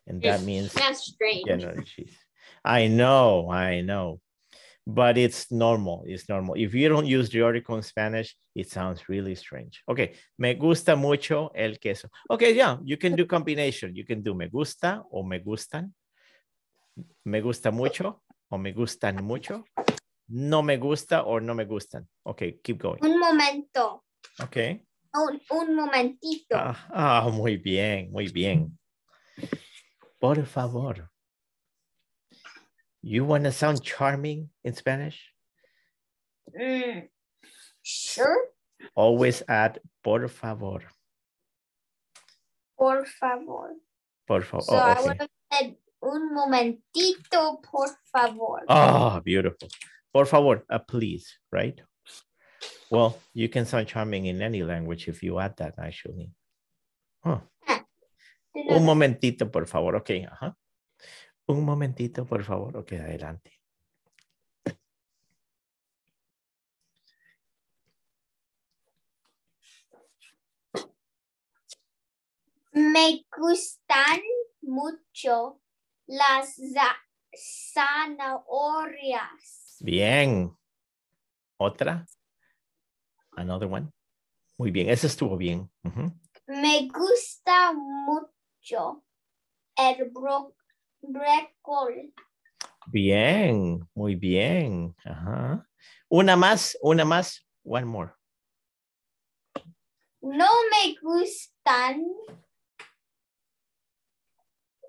And 0.05 0.21
that 0.21 0.43
means 0.43 0.71
That's 0.73 1.03
strange. 1.05 1.47
general 1.47 1.81
cheese. 1.83 2.15
I 2.63 2.87
know, 2.87 3.49
I 3.49 3.81
know. 3.81 4.21
But 4.89 5.17
it's 5.17 5.51
normal. 5.51 6.05
It's 6.07 6.29
normal. 6.29 6.55
If 6.55 6.73
you 6.73 6.87
don't 6.87 7.05
use 7.05 7.29
the 7.29 7.41
article 7.41 7.75
in 7.75 7.83
Spanish, 7.83 8.37
it 8.55 8.71
sounds 8.71 9.09
really 9.09 9.35
strange. 9.35 9.83
Okay. 9.85 10.13
Me 10.39 10.53
gusta 10.53 10.95
mucho 10.95 11.51
el 11.53 11.75
queso. 11.75 12.07
Okay, 12.29 12.55
yeah, 12.55 12.77
you 12.85 12.95
can 12.95 13.13
do 13.13 13.25
combination. 13.25 13.93
You 13.93 14.05
can 14.05 14.21
do 14.21 14.33
me 14.33 14.47
gusta 14.47 15.03
or 15.11 15.25
me 15.25 15.39
gustan. 15.39 15.91
Me 17.25 17.41
gusta 17.41 17.69
mucho 17.69 18.21
o 18.49 18.57
me 18.57 18.71
gustan 18.71 19.21
mucho. 19.21 19.65
No 20.29 20.61
me 20.61 20.77
gusta 20.77 21.21
or 21.21 21.41
no 21.41 21.53
me 21.53 21.65
gustan. 21.65 22.07
Okay, 22.25 22.57
keep 22.63 22.77
going. 22.77 22.99
Un 23.01 23.19
momento. 23.19 24.03
Okay. 24.41 24.85
Un, 25.13 25.41
un 25.51 25.75
momentito. 25.75 26.55
Ah, 26.55 26.87
ah, 26.93 27.29
muy 27.29 27.57
bien, 27.57 28.09
muy 28.09 28.29
bien. 28.29 28.79
Por 30.17 30.45
favor. 30.45 31.09
You 33.01 33.25
want 33.25 33.43
to 33.45 33.51
sound 33.51 33.83
charming 33.83 34.49
in 34.63 34.73
Spanish? 34.73 35.31
Mm. 36.59 37.07
Sure. 37.83 38.37
Always 38.95 39.43
add 39.47 39.79
por 40.03 40.27
favor. 40.27 40.81
Por 42.77 43.05
favor. 43.05 43.71
Por 44.27 44.41
favor. 44.41 44.61
So 44.61 44.75
oh, 44.75 44.79
I 44.79 44.91
okay. 44.93 45.03
would 45.03 45.17
have 45.19 45.29
said 45.51 45.75
un 46.01 46.33
momentito, 46.33 47.61
por 47.63 47.87
favor. 48.11 48.63
Ah, 48.67 49.19
beautiful. 49.23 49.69
Por 50.13 50.25
favor, 50.25 50.63
uh, 50.69 50.79
please, 50.79 51.39
right? 51.51 51.79
Well, 52.89 53.17
you 53.33 53.49
can 53.49 53.65
sound 53.65 53.87
charming 53.87 54.25
in 54.25 54.41
any 54.41 54.63
language 54.63 55.07
if 55.07 55.21
you 55.23 55.39
add 55.39 55.57
that, 55.57 55.75
actually. 55.77 56.31
Huh. 57.23 57.39
Un 58.69 58.83
momentito, 58.83 59.51
por 59.51 59.65
favor. 59.65 59.95
Ok, 59.97 60.25
ajá. 60.25 60.55
Un 61.47 61.63
momentito, 61.65 62.25
por 62.25 62.43
favor. 62.43 62.77
Ok, 62.77 62.93
adelante. 62.93 63.51
Me 72.71 73.25
gustan 73.35 74.21
mucho 74.61 75.61
las 76.05 76.55
za- 76.55 77.01
zanahorias. 77.73 79.77
Bien. 79.79 80.55
Otra. 81.59 82.05
Another 83.31 83.67
one. 83.71 83.91
Muy 84.57 84.71
bien, 84.71 84.89
ese 84.89 85.07
estuvo 85.07 85.37
bien. 85.37 85.71
Me 86.47 86.87
gusta 86.87 87.73
mucho 87.73 89.03
el 89.75 90.11
brócoli. 91.07 92.13
Bien, 92.87 93.79
muy 93.93 94.15
bien. 94.15 94.95
Ajá. 95.05 95.67
Una 96.09 96.35
más, 96.35 96.77
una 96.81 97.03
más. 97.05 97.45
One 97.63 97.85
more. 97.85 98.13
No 100.21 100.47
me 100.71 100.95
gustan 101.01 102.03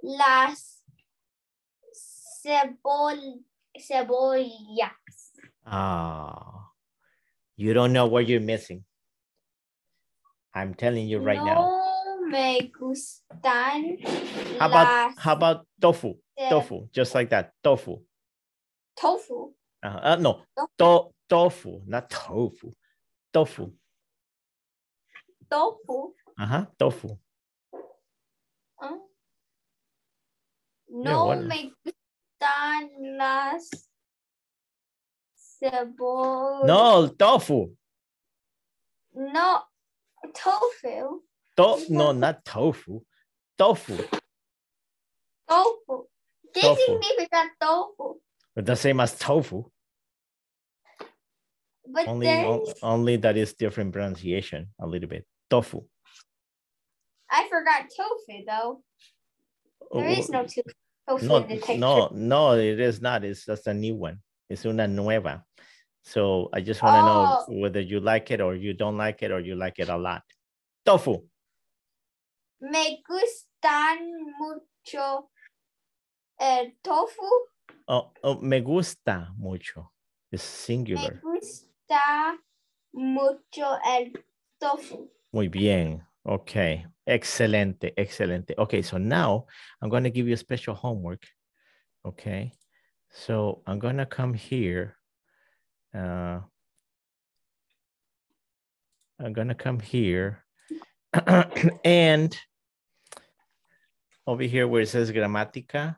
las 0.02 0.84
cebol- 2.44 3.44
cebollas. 3.76 5.32
Ah, 5.64 6.72
you 7.56 7.75
don't 7.75 7.92
know 7.92 8.06
what 8.06 8.26
you're 8.26 8.40
missing. 8.44 8.84
I'm 10.54 10.75
telling 10.75 11.08
you 11.08 11.18
right 11.20 11.42
now. 11.42 11.88
Me 12.28 12.70
gustan 12.70 13.99
How 14.58 14.66
about 14.68 15.18
how 15.18 15.32
about 15.35 15.66
tofu? 15.80 16.14
ce- 16.38 16.49
Tofu, 16.50 16.88
just 16.92 17.14
like 17.14 17.30
that. 17.30 17.52
Tofu. 17.62 18.02
tofu. 18.94 19.54
Uh, 19.82 20.00
uh, 20.02 20.16
no, 20.16 20.42
Tofu. 20.56 20.75
to 20.78 21.12
tofu, 21.28 21.82
not 21.87 22.08
tofu. 22.11 22.73
Tofu. 23.32 23.73
Tofu. 25.50 26.14
Uh-huh. 26.38 26.64
Tofu. 26.78 27.18
¿ah? 28.80 28.94
No 30.90 31.26
what- 31.26 31.42
me 31.47 31.73
gustan 31.85 33.16
las 33.18 33.70
cebollas. 35.61 36.66
No, 36.66 37.08
tofu. 37.08 37.76
No, 39.14 39.62
tofu. 40.35 41.23
To 41.58 41.76
no, 41.90 42.12
not 42.12 42.44
tofu. 42.44 43.02
Tofu. 43.58 43.96
Tofu. 45.48 46.06
¿Qué 46.54 46.60
Tofu. 46.62 47.00
tofu? 47.60 48.20
The 48.56 48.74
same 48.76 49.00
as 49.00 49.18
tofu. 49.18 49.64
But 51.86 52.06
Only 52.06 52.26
then 52.26 52.44
o- 52.46 52.72
only 52.82 53.16
that 53.16 53.36
is 53.36 53.54
different 53.54 53.92
pronunciation 53.92 54.68
a 54.80 54.86
little 54.86 55.08
bit. 55.08 55.26
Tofu. 55.50 55.82
I 57.30 57.48
forgot 57.48 57.90
tofu 57.96 58.44
though. 58.46 58.82
There 59.92 60.08
is 60.08 60.28
no 60.30 60.40
oh, 60.40 60.42
tofu, 60.44 60.62
tofu 60.62 60.72
Oh, 61.08 61.16
no, 61.26 61.36
in 61.38 61.42
the 61.48 61.56
picture. 61.56 61.76
no, 61.78 62.08
no, 62.12 62.52
it 62.54 62.78
is 62.78 63.00
not. 63.00 63.24
It's 63.24 63.44
just 63.46 63.66
a 63.66 63.74
new 63.74 63.96
one. 63.96 64.18
It's 64.50 64.64
una 64.64 64.86
nueva. 64.86 65.44
So 66.04 66.50
I 66.52 66.60
just 66.60 66.82
want 66.82 66.94
to 66.94 67.00
Oh. 67.00 67.04
know 67.50 67.60
whether 67.60 67.80
you 67.80 68.00
like 68.00 68.30
it 68.30 68.40
or 68.40 68.54
you 68.54 68.74
don't 68.74 68.96
like 68.96 69.22
it 69.22 69.30
or 69.32 69.40
you 69.40 69.56
like 69.56 69.78
it 69.78 69.88
a 69.88 69.96
lot. 69.96 70.22
Tofu. 70.86 71.22
Me 72.60 73.02
gustan 73.06 73.98
mucho 74.38 75.30
el 76.40 76.72
tofu. 76.82 77.28
Oh, 77.86 78.12
oh, 78.22 78.40
me 78.40 78.60
gusta 78.60 79.32
mucho. 79.38 79.92
Es 80.30 80.68
Me 80.68 81.20
gusta 81.22 82.36
mucho 82.92 83.78
el 83.86 84.12
tofu. 84.60 85.08
Muy 85.32 85.48
bien. 85.48 86.02
Okay. 86.24 86.84
Excelente. 87.06 87.94
Excelente. 87.96 88.54
Okay. 88.58 88.82
So 88.82 88.98
now 88.98 89.46
I'm 89.80 89.88
going 89.88 90.04
to 90.04 90.10
give 90.10 90.26
you 90.26 90.34
a 90.34 90.36
special 90.36 90.74
homework. 90.74 91.26
Okay. 92.04 92.52
So 93.10 93.62
I'm 93.66 93.78
going 93.78 93.96
to 93.96 94.06
come 94.06 94.34
here. 94.34 94.96
Uh, 95.94 96.40
I'm 99.20 99.32
going 99.32 99.48
to 99.48 99.54
come 99.54 99.80
here 99.80 100.44
and 101.84 102.38
over 104.28 104.42
here 104.42 104.68
where 104.68 104.82
it 104.82 104.88
says 104.90 105.11
gramática, 105.11 105.97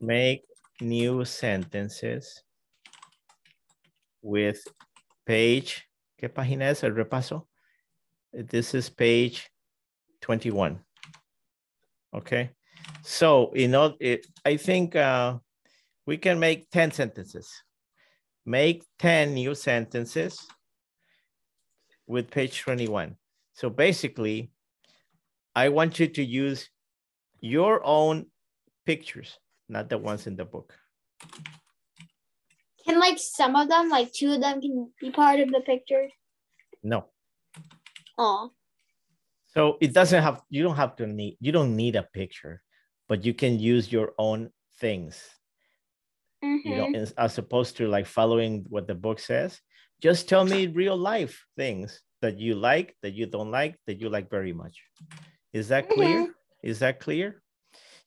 make 0.00 0.44
new 0.80 1.24
sentences 1.24 2.44
with 4.22 4.62
page, 5.26 5.88
¿qué 6.16 6.28
página 6.28 6.70
es 6.70 6.84
el 6.84 6.92
repaso? 6.92 7.48
This 8.32 8.72
is 8.72 8.88
page 8.88 9.50
21. 10.20 10.78
Okay. 12.14 12.50
So, 13.02 13.50
you 13.56 13.66
know, 13.66 13.96
it, 13.98 14.24
I 14.44 14.58
think 14.58 14.94
uh, 14.94 15.38
we 16.06 16.18
can 16.18 16.38
make 16.38 16.70
10 16.70 16.92
sentences. 16.92 17.50
Make 18.46 18.84
10 19.00 19.34
new 19.34 19.56
sentences 19.56 20.46
with 22.06 22.30
page 22.30 22.60
21. 22.60 23.16
So 23.54 23.70
basically, 23.70 24.52
I 25.54 25.68
want 25.68 25.98
you 25.98 26.06
to 26.06 26.22
use 26.24 26.68
your 27.40 27.84
own 27.84 28.26
pictures, 28.86 29.38
not 29.68 29.88
the 29.88 29.98
ones 29.98 30.26
in 30.26 30.36
the 30.36 30.44
book. 30.44 30.74
Can 32.86 32.98
like 32.98 33.18
some 33.18 33.56
of 33.56 33.68
them, 33.68 33.88
like 33.88 34.12
two 34.12 34.32
of 34.32 34.40
them, 34.40 34.60
can 34.60 34.90
be 35.00 35.10
part 35.10 35.40
of 35.40 35.50
the 35.50 35.60
picture? 35.60 36.08
No. 36.82 37.06
Oh, 38.16 38.52
So 39.54 39.78
it 39.80 39.92
doesn't 39.92 40.22
have, 40.22 40.42
you 40.50 40.62
don't 40.62 40.76
have 40.76 40.96
to 40.96 41.06
need, 41.06 41.36
you 41.40 41.52
don't 41.52 41.74
need 41.74 41.96
a 41.96 42.02
picture, 42.02 42.62
but 43.08 43.24
you 43.24 43.34
can 43.34 43.58
use 43.58 43.90
your 43.90 44.12
own 44.18 44.50
things, 44.78 45.22
you 46.42 46.76
know, 46.76 46.86
mm-hmm. 46.86 46.94
as, 46.94 47.10
as 47.12 47.38
opposed 47.38 47.76
to 47.78 47.88
like 47.88 48.06
following 48.06 48.64
what 48.68 48.86
the 48.86 48.94
book 48.94 49.18
says. 49.18 49.60
Just 50.00 50.28
tell 50.28 50.44
me 50.44 50.66
real 50.68 50.96
life 50.96 51.44
things 51.56 52.00
that 52.22 52.38
you 52.38 52.54
like, 52.54 52.96
that 53.02 53.14
you 53.14 53.26
don't 53.26 53.50
like, 53.50 53.76
that 53.86 54.00
you 54.00 54.08
like 54.08 54.30
very 54.30 54.52
much. 54.52 54.80
Is 55.52 55.68
that 55.68 55.88
clear? 55.88 56.34
Is 56.62 56.78
that 56.80 57.00
clear? 57.00 57.42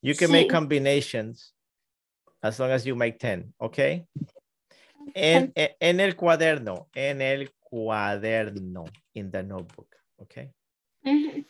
You 0.01 0.15
can 0.15 0.31
make 0.31 0.49
combinations 0.49 1.53
as 2.41 2.59
long 2.59 2.71
as 2.71 2.85
you 2.85 2.95
make 2.95 3.19
10, 3.19 3.53
okay? 3.61 4.05
En, 5.15 5.51
en 5.55 5.99
el 5.99 6.13
cuaderno, 6.13 6.87
en 6.95 7.21
el 7.21 7.47
cuaderno, 7.71 8.87
in 9.15 9.31
the 9.31 9.43
notebook, 9.43 9.95
okay? 10.21 10.49
Mhm. 11.05 11.45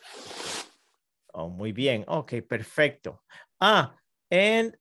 Oh, 1.34 1.50
muy 1.50 1.72
bien. 1.72 2.06
Okay, 2.08 2.42
perfecto. 2.42 3.20
Ah, 3.60 3.94
and 4.30 4.76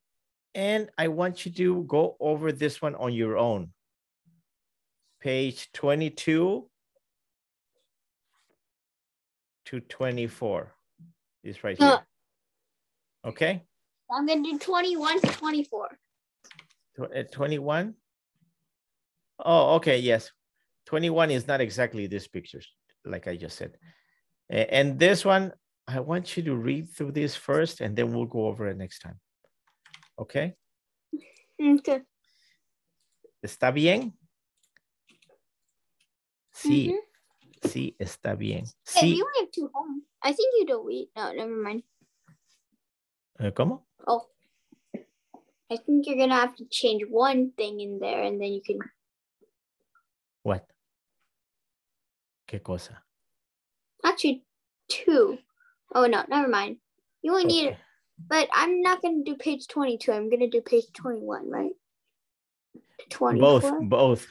and 0.55 0.91
I 0.99 1.09
want 1.09 1.47
you 1.47 1.53
to 1.53 1.83
go 1.85 2.17
over 2.21 2.53
this 2.53 2.83
one 2.83 2.95
on 2.95 3.15
your 3.15 3.39
own. 3.39 3.73
Page 5.21 5.73
22 5.73 6.69
to 9.65 9.81
24 9.81 10.75
is 11.43 11.63
right 11.65 11.79
here. 11.79 11.89
Uh. 13.25 13.29
Okay, 13.29 13.65
I'm 14.11 14.27
gonna 14.27 14.43
do 14.43 14.59
21 14.59 15.21
to 15.21 15.29
24. 15.29 15.89
Tw- 16.97 17.17
uh, 17.17 17.23
21. 17.31 17.95
Oh, 19.45 19.75
okay, 19.77 19.99
yes. 19.99 20.31
21 20.87 21.31
is 21.31 21.47
not 21.47 21.61
exactly 21.61 22.07
these 22.07 22.29
pictures, 22.29 22.67
like 23.05 23.27
I 23.29 23.37
just 23.37 23.57
said. 23.57 23.79
And 24.51 24.99
this 24.99 25.25
one, 25.25 25.53
I 25.89 26.01
want 26.01 26.37
you 26.37 26.43
to 26.45 26.55
read 26.55 26.91
through 26.91 27.13
this 27.13 27.35
first 27.35 27.81
and 27.81 27.97
then 27.97 28.13
we'll 28.13 28.27
go 28.27 28.47
over 28.47 28.69
it 28.69 28.77
next 28.77 28.99
time. 29.01 29.19
Okay, 30.19 30.55
Okay. 31.59 32.03
¿está 33.43 33.73
bien? 33.73 34.13
Sí, 36.53 36.89
Mhm. 36.89 36.99
Sí, 37.63 37.95
está 37.99 38.35
bien. 38.37 38.65
Sí, 38.85 39.17
you 39.17 39.25
only 39.25 39.41
have 39.41 39.51
two 39.53 39.71
home. 39.73 40.03
I 40.23 40.33
think 40.33 40.49
you 40.59 40.67
delete. 40.67 41.11
No, 41.17 41.33
never 41.33 41.55
mind. 41.57 41.83
eh, 43.41 43.51
¿cómo? 43.53 43.83
Oh. 44.07 44.29
I 45.71 45.77
think 45.79 46.07
you're 46.07 46.19
gonna 46.19 46.37
have 46.37 46.55
to 46.57 46.65
change 46.71 47.03
one 47.09 47.53
thing 47.57 47.81
in 47.81 47.99
there 47.99 48.23
and 48.23 48.41
then 48.41 48.53
you 48.53 48.61
can 48.63 48.79
What? 50.43 50.67
¿Qué 52.47 52.63
cosa? 52.63 53.03
actually 54.05 54.45
two. 54.89 55.39
Oh 55.95 56.07
no, 56.07 56.25
never 56.29 56.49
mind. 56.49 56.77
You 57.23 57.33
only 57.33 57.45
need 57.47 57.67
Okay. 57.69 57.79
but 58.29 58.49
I'm 58.53 58.83
not 58.83 59.01
gonna 59.01 59.23
do 59.25 59.37
page 59.37 59.67
22. 59.69 60.13
I'm 60.13 60.29
gonna 60.29 60.49
do 60.49 60.61
page 60.61 60.93
21, 60.93 61.49
right? 61.49 61.73
24. 63.09 63.41
Both, 63.41 63.89
both. 63.89 64.27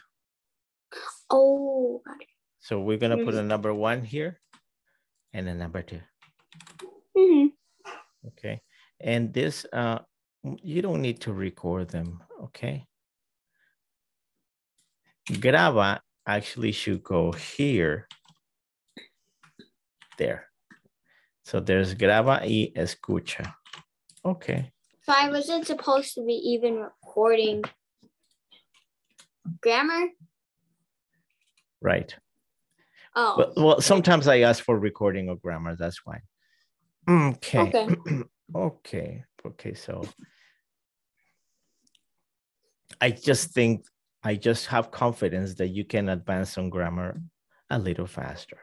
Oh, 1.29 2.01
got 2.05 2.21
it. 2.21 2.27
So 2.61 2.79
we're 2.79 2.97
gonna 2.97 3.17
put 3.17 3.33
a 3.33 3.41
Mhm. 3.41 3.47
number 3.47 3.73
one 3.73 4.03
here 4.05 4.39
and 5.33 5.49
a 5.49 5.55
number 5.55 5.81
two. 5.81 6.01
Mhm. 7.17 7.53
Okay, 8.27 8.61
and 8.99 9.33
this, 9.33 9.65
uh, 9.73 9.99
you 10.43 10.81
don't 10.81 11.01
need 11.01 11.19
to 11.21 11.33
record 11.33 11.89
them, 11.89 12.23
okay? 12.39 12.87
Graba 15.27 16.01
actually 16.25 16.71
should 16.71 17.03
go 17.03 17.31
here. 17.31 18.07
There. 20.17 20.51
So 21.43 21.59
there's 21.59 21.95
graba 21.95 22.41
y 22.45 22.71
escucha. 22.75 23.55
Okay, 24.23 24.71
So 25.03 25.13
I 25.13 25.31
wasn't 25.31 25.65
supposed 25.65 26.13
to 26.13 26.23
be 26.23 26.33
even 26.33 26.75
recording 26.75 27.63
grammar. 29.61 30.09
right. 31.81 32.15
Oh, 33.15 33.35
Well, 33.37 33.53
well, 33.65 33.81
sometimes 33.81 34.27
I 34.27 34.39
ask 34.39 34.63
for 34.63 34.77
recording 34.79 35.29
of 35.29 35.41
grammar, 35.41 35.75
that's 35.75 36.05
why. 36.05 36.21
Okay. 37.09 37.59
Okay. 37.69 37.87
Okay, 38.53 39.23
okay, 39.45 39.73
so. 39.73 40.01
I 42.99 43.11
just 43.11 43.51
think, 43.51 43.85
I 44.23 44.35
just 44.35 44.67
have 44.67 44.91
confidence 44.91 45.55
that 45.55 45.69
you 45.69 45.85
can 45.85 46.09
advance 46.09 46.57
on 46.57 46.69
grammar 46.69 47.21
a 47.69 47.79
little 47.79 48.07
faster. 48.07 48.59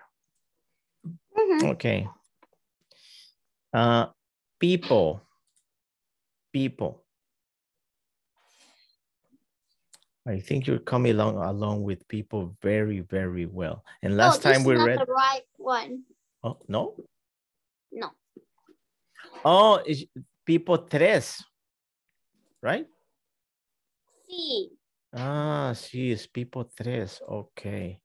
Mhm. 1.36 1.70
Okay. 1.72 2.08
Uh, 3.72 4.08
people, 4.60 5.22
people. 6.52 7.04
I 10.28 10.40
think 10.40 10.66
you're 10.66 10.78
coming 10.78 11.12
along 11.12 11.40
along 11.40 11.82
with 11.84 12.06
people 12.06 12.54
very, 12.60 13.00
very 13.00 13.46
well. 13.46 13.82
And 14.02 14.18
last 14.18 14.42
time 14.42 14.62
we 14.62 14.76
read, 14.76 15.00
the 15.00 15.06
right 15.08 15.40
one. 15.56 16.04
oh, 16.44 16.58
no? 16.68 16.94
No. 17.90 18.10
Oh, 19.42 19.80
it's 19.86 20.04
people 20.44 20.76
tres, 20.84 21.42
right? 22.60 22.86
Sí. 24.28 24.68
Ah, 25.16 25.72
sí, 25.72 26.12
it's 26.12 26.26
people 26.26 26.68
tres. 26.76 27.22
Okay. 27.24 27.98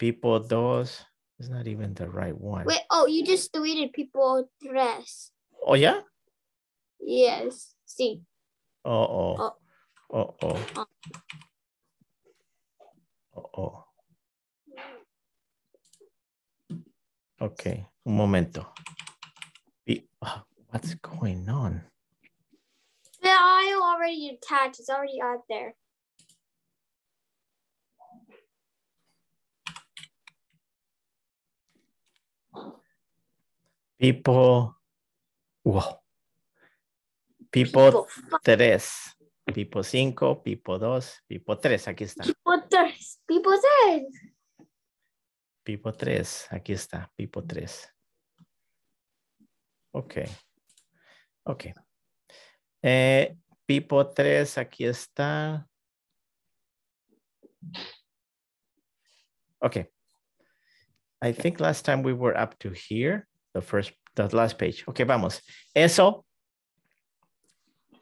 People 0.00 0.40
dos 0.40 1.04
is 1.38 1.48
not 1.48 1.68
even 1.68 1.94
the 1.94 2.10
right 2.10 2.36
one. 2.36 2.66
Wait. 2.66 2.82
Oh, 2.90 3.06
you 3.06 3.24
just 3.24 3.52
deleted 3.52 3.92
people 3.92 4.50
dress. 4.60 5.30
Oh, 5.64 5.74
yeah? 5.74 6.00
Yes. 6.98 7.76
Sí. 7.86 8.20
Oh, 8.84 8.90
oh. 8.90 9.36
Oh. 9.38 9.56
Oh, 10.12 10.34
oh. 10.42 10.58
Oh. 10.76 10.86
Oh, 13.34 13.50
oh. 13.56 13.84
Okay, 17.40 17.86
un 18.06 18.16
momento. 18.16 18.72
Ah, 20.22 20.44
what's 20.68 20.94
going 20.94 21.48
on? 21.48 21.82
The 23.22 23.28
I 23.30 23.78
already 23.82 24.28
attached. 24.38 24.78
It's 24.80 24.88
already 24.90 25.20
out 25.20 25.42
there. 25.48 25.74
People. 33.98 34.76
Wow. 35.64 36.00
People, 37.52 38.06
People. 38.06 38.08
tres. 38.44 39.14
People 39.52 39.82
cinco, 39.82 40.36
people 40.36 40.78
dos, 40.78 41.20
people 41.28 41.56
tres. 41.56 41.86
Aquí 41.88 42.04
está. 42.04 42.24
People 42.24 42.62
dress. 42.70 43.01
People 43.32 43.52
dress. 43.52 44.02
People 45.64 45.92
tres. 45.92 46.46
Aquí 46.50 46.72
está. 46.74 47.10
People 47.16 47.42
tres. 47.42 47.88
Okay. 49.94 50.28
Okay. 51.46 51.72
Eh, 52.82 53.34
Pipo 53.66 54.04
3, 54.04 54.58
aquí 54.58 54.84
está. 54.84 55.66
Okay. 59.64 59.86
I 61.22 61.32
think 61.32 61.60
last 61.60 61.84
time 61.84 62.02
we 62.02 62.12
were 62.12 62.36
up 62.36 62.58
to 62.58 62.70
here, 62.70 63.28
the 63.54 63.62
first, 63.62 63.92
the 64.16 64.28
last 64.36 64.58
page. 64.58 64.84
Okay, 64.88 65.04
vamos. 65.04 65.40
Eso 65.74 66.26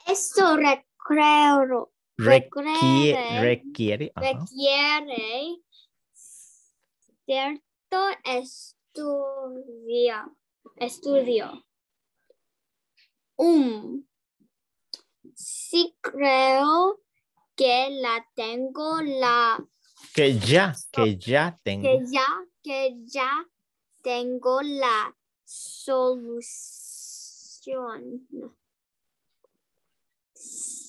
Esto 0.07 0.57
recreo, 0.57 1.93
requiere, 2.25 3.41
requiere, 3.41 4.13
requiere 4.17 5.61
cierto 7.25 7.99
estudio. 8.25 10.15
Estudio. 10.77 11.65
Um. 13.37 14.05
Sí 15.35 15.97
creo 16.01 17.01
que 17.55 17.89
la 17.91 18.27
tengo 18.35 19.01
la 19.01 19.59
que 20.15 20.39
ya, 20.39 20.75
que 20.93 21.17
ya 21.17 21.59
tengo. 21.63 21.83
que 21.83 22.01
ya 22.11 22.27
que 22.63 22.97
ya 23.05 23.47
tengo 24.03 24.61
la 24.63 25.17
solución. 25.45 26.37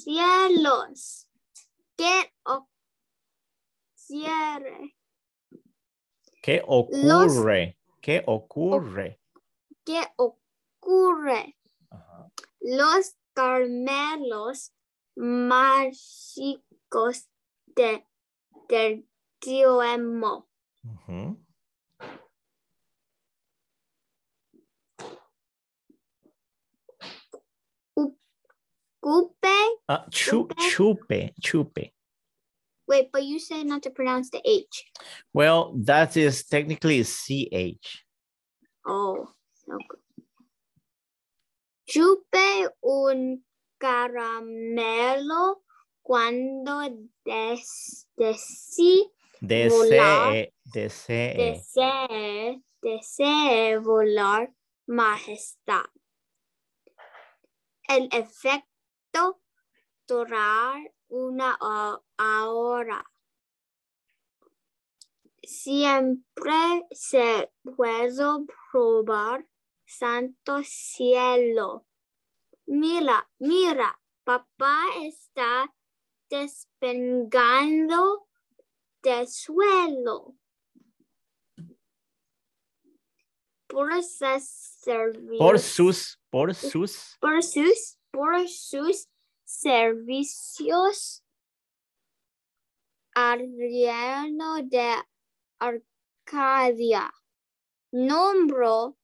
Cielos, 0.03 1.27
¿qué 1.95 2.33
ocurre? 2.43 2.71
¿Qué 6.41 6.63
ocurre? 6.65 7.77
¿Qué 8.01 8.23
ocurre? 8.25 9.21
¿Qué 9.85 10.01
ocurre? 10.15 11.55
Ajá. 11.91 12.31
Los 12.61 13.15
caramelos 13.33 14.73
mágicos 15.15 16.63
de, 17.67 18.07
del. 18.69 19.07
Ujú. 20.83 21.37
Coupe? 29.03 29.79
Ah, 29.89 30.05
chu- 30.11 30.47
chupe, 30.69 31.33
chupe. 31.41 31.91
Wait, 32.87 33.09
but 33.11 33.23
you 33.23 33.39
said 33.39 33.65
not 33.65 33.83
to 33.83 33.89
pronounce 33.89 34.29
the 34.29 34.41
H. 34.45 34.85
Well, 35.33 35.73
that 35.85 36.17
is 36.17 36.43
technically 36.45 37.03
CH. 37.03 38.03
Oh, 38.85 39.27
okay. 39.67 40.01
Chupe 41.89 42.69
un 42.83 43.41
caramelo 43.81 45.55
cuando 46.03 46.89
des, 47.25 48.05
desi- 48.19 49.09
Desee, 49.43 50.53
desee. 50.71 51.33
desee, 51.35 52.61
desee 52.83 53.77
volar 53.79 54.47
majestad. 54.87 55.87
El 57.89 58.07
efecto 58.11 58.70
durar 60.07 60.93
una 61.09 61.57
ho- 61.59 62.03
hora. 62.17 63.05
Siempre 65.43 66.85
se 66.91 67.51
puede 67.63 68.45
probar 68.71 69.45
santo 69.85 70.61
cielo. 70.63 71.85
Mira, 72.65 73.29
mira, 73.39 73.99
papá 74.23 74.85
está 75.03 75.73
despegando 76.29 78.27
del 79.01 79.27
suelo. 79.27 80.35
Por 83.67 84.03
sus 84.03 84.43
servicios. 84.43 85.37
Por 85.39 85.59
sus, 85.59 86.19
por 86.29 86.53
sus. 86.53 87.17
por 87.19 87.41
sus, 87.41 87.97
por 88.11 88.47
sus 88.47 89.07
servicios 89.43 91.23
al 93.13 93.39
reino 93.57 94.61
de 94.63 94.95
Arcadia. 95.59 97.11
Nombro 97.91 98.97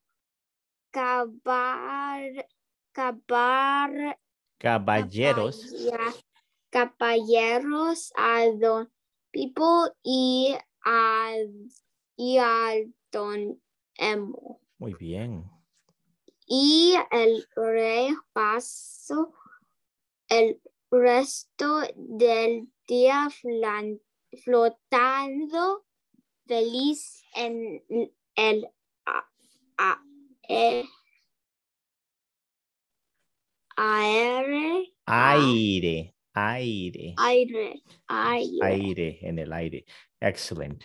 cabar, 0.91 2.47
cabar, 2.91 4.19
Caballeros. 4.57 5.75
caballeros 6.69 8.11
a 8.15 8.45
don 8.59 8.91
Pipo 9.29 9.89
y 10.01 10.55
a, 10.83 11.33
y 12.15 12.37
al 12.37 12.93
don 13.11 13.61
Emo. 13.95 14.61
Muy 14.79 14.93
bien. 14.95 15.56
Y 16.47 16.95
el 17.11 17.45
rey 17.55 18.15
pasó 18.33 19.33
el 20.29 20.59
resto 20.89 21.81
del 21.95 22.69
día 22.87 23.27
flan- 23.29 24.01
flotando 24.43 25.85
feliz 26.47 27.23
en 27.35 27.83
el 28.35 28.67
a- 29.05 29.29
a- 29.77 30.03
e- 30.47 30.85
aire, 33.75 34.93
Aire, 35.05 36.15
aire. 36.33 37.13
aire, 37.17 37.83
aire. 38.07 38.59
aire 38.63 39.19
en 39.21 39.39
el 39.39 39.53
aire. 39.53 39.85
Excellent. 40.19 40.83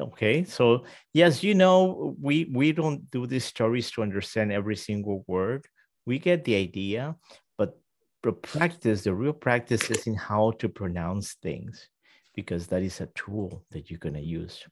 Okay, 0.00 0.42
so 0.42 0.84
yes, 1.12 1.42
you 1.44 1.54
know, 1.54 2.16
we 2.20 2.50
we 2.52 2.72
don't 2.72 3.08
do 3.12 3.26
these 3.26 3.44
stories 3.44 3.90
to 3.92 4.02
understand 4.02 4.50
every 4.50 4.76
single 4.76 5.24
word. 5.28 5.66
We 6.04 6.18
get 6.18 6.44
the 6.44 6.56
idea, 6.56 7.14
but 7.56 7.78
the 8.22 8.32
practice, 8.32 9.04
the 9.04 9.14
real 9.14 9.32
practice 9.32 9.88
is 9.90 10.06
in 10.06 10.16
how 10.16 10.52
to 10.58 10.68
pronounce 10.68 11.34
things, 11.34 11.88
because 12.34 12.66
that 12.68 12.82
is 12.82 13.00
a 13.00 13.06
tool 13.14 13.64
that 13.70 13.88
you're 13.88 14.02
gonna 14.02 14.18
use. 14.18 14.66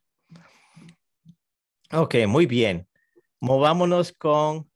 Okay, 1.92 2.26
muy 2.26 2.46
bien. 2.46 2.86
Movámonos 3.40 4.12
con 4.18 4.66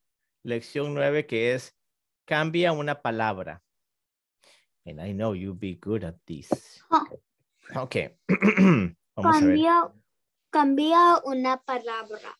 lección 0.44 0.94
nueve, 0.94 1.26
que 1.26 1.54
es 1.54 1.72
cambia 2.24 2.72
una 2.72 2.94
palabra. 2.94 3.60
And 4.86 5.00
I 5.00 5.10
know 5.10 5.32
you'll 5.32 5.54
be 5.54 5.74
good 5.74 6.04
at 6.04 6.14
this. 6.26 6.48
Huh. 6.88 7.04
Okay. 7.74 8.10
Vamos 9.16 9.42
a 9.42 9.46
ver. 9.46 9.56
Cambia, 10.50 11.20
una 11.24 11.60
palabra. 11.66 12.34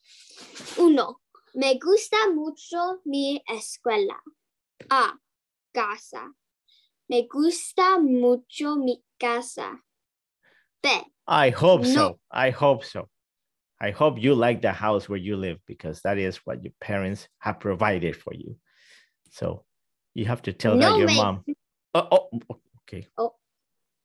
Uno, 0.79 1.21
me 1.55 1.79
gusta 1.79 2.16
mucho 2.33 3.01
mi 3.05 3.42
escuela. 3.49 4.16
A, 4.90 5.14
casa. 5.75 6.33
Me 7.09 7.27
gusta 7.29 7.99
mucho 7.99 8.77
mi 8.77 9.03
casa. 9.19 9.81
B, 10.83 10.88
I 11.27 11.51
hope 11.51 11.85
so. 11.85 12.19
I 12.31 12.51
hope 12.51 12.85
so. 12.85 13.09
I 13.81 13.90
hope 13.90 14.19
you 14.19 14.35
like 14.35 14.62
the 14.62 14.73
house 14.73 15.09
where 15.09 15.19
you 15.19 15.37
live 15.37 15.59
because 15.66 16.01
that 16.03 16.19
is 16.19 16.38
what 16.47 16.62
your 16.62 16.73
parents 16.81 17.29
have 17.38 17.61
provided 17.61 18.16
for 18.16 18.33
you. 18.33 18.57
So 19.31 19.64
you 20.14 20.25
have 20.27 20.42
to 20.42 20.53
tell 20.53 20.79
that 20.79 20.97
your 20.97 21.09
me- 21.09 21.16
mom. 21.16 21.45
Oh, 21.95 22.09
oh, 22.11 22.29
oh, 22.51 22.61
okay. 22.83 23.07
Oh, 23.19 23.35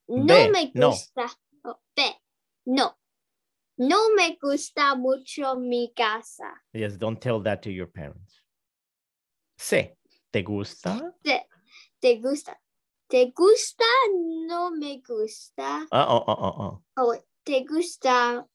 no 0.09 0.25
B, 0.25 0.51
me 0.51 0.71
gusta. 0.75 1.21
oh, 1.21 1.29
no. 1.29 1.29
No 3.81 4.13
me 4.13 4.37
gusta 4.39 4.95
mucho 4.95 5.55
mi 5.55 5.91
casa. 5.95 6.53
Yes, 6.71 6.97
don't 6.97 7.19
tell 7.19 7.39
that 7.39 7.63
to 7.63 7.71
your 7.71 7.87
parents. 7.87 8.43
C. 9.57 9.95
¿Te 10.31 10.43
gusta? 10.43 11.15
C, 11.25 11.41
te 11.99 12.19
gusta. 12.21 12.55
¿Te 13.09 13.31
gusta? 13.35 13.83
No 14.45 14.69
me 14.69 15.01
gusta. 15.01 15.87
Uh, 15.91 16.05
oh, 16.07 16.23
oh, 16.27 16.37
oh, 16.37 16.55
oh. 16.59 16.81
Oh, 16.95 17.17
¿Te 17.43 17.63
gusta? 17.63 18.45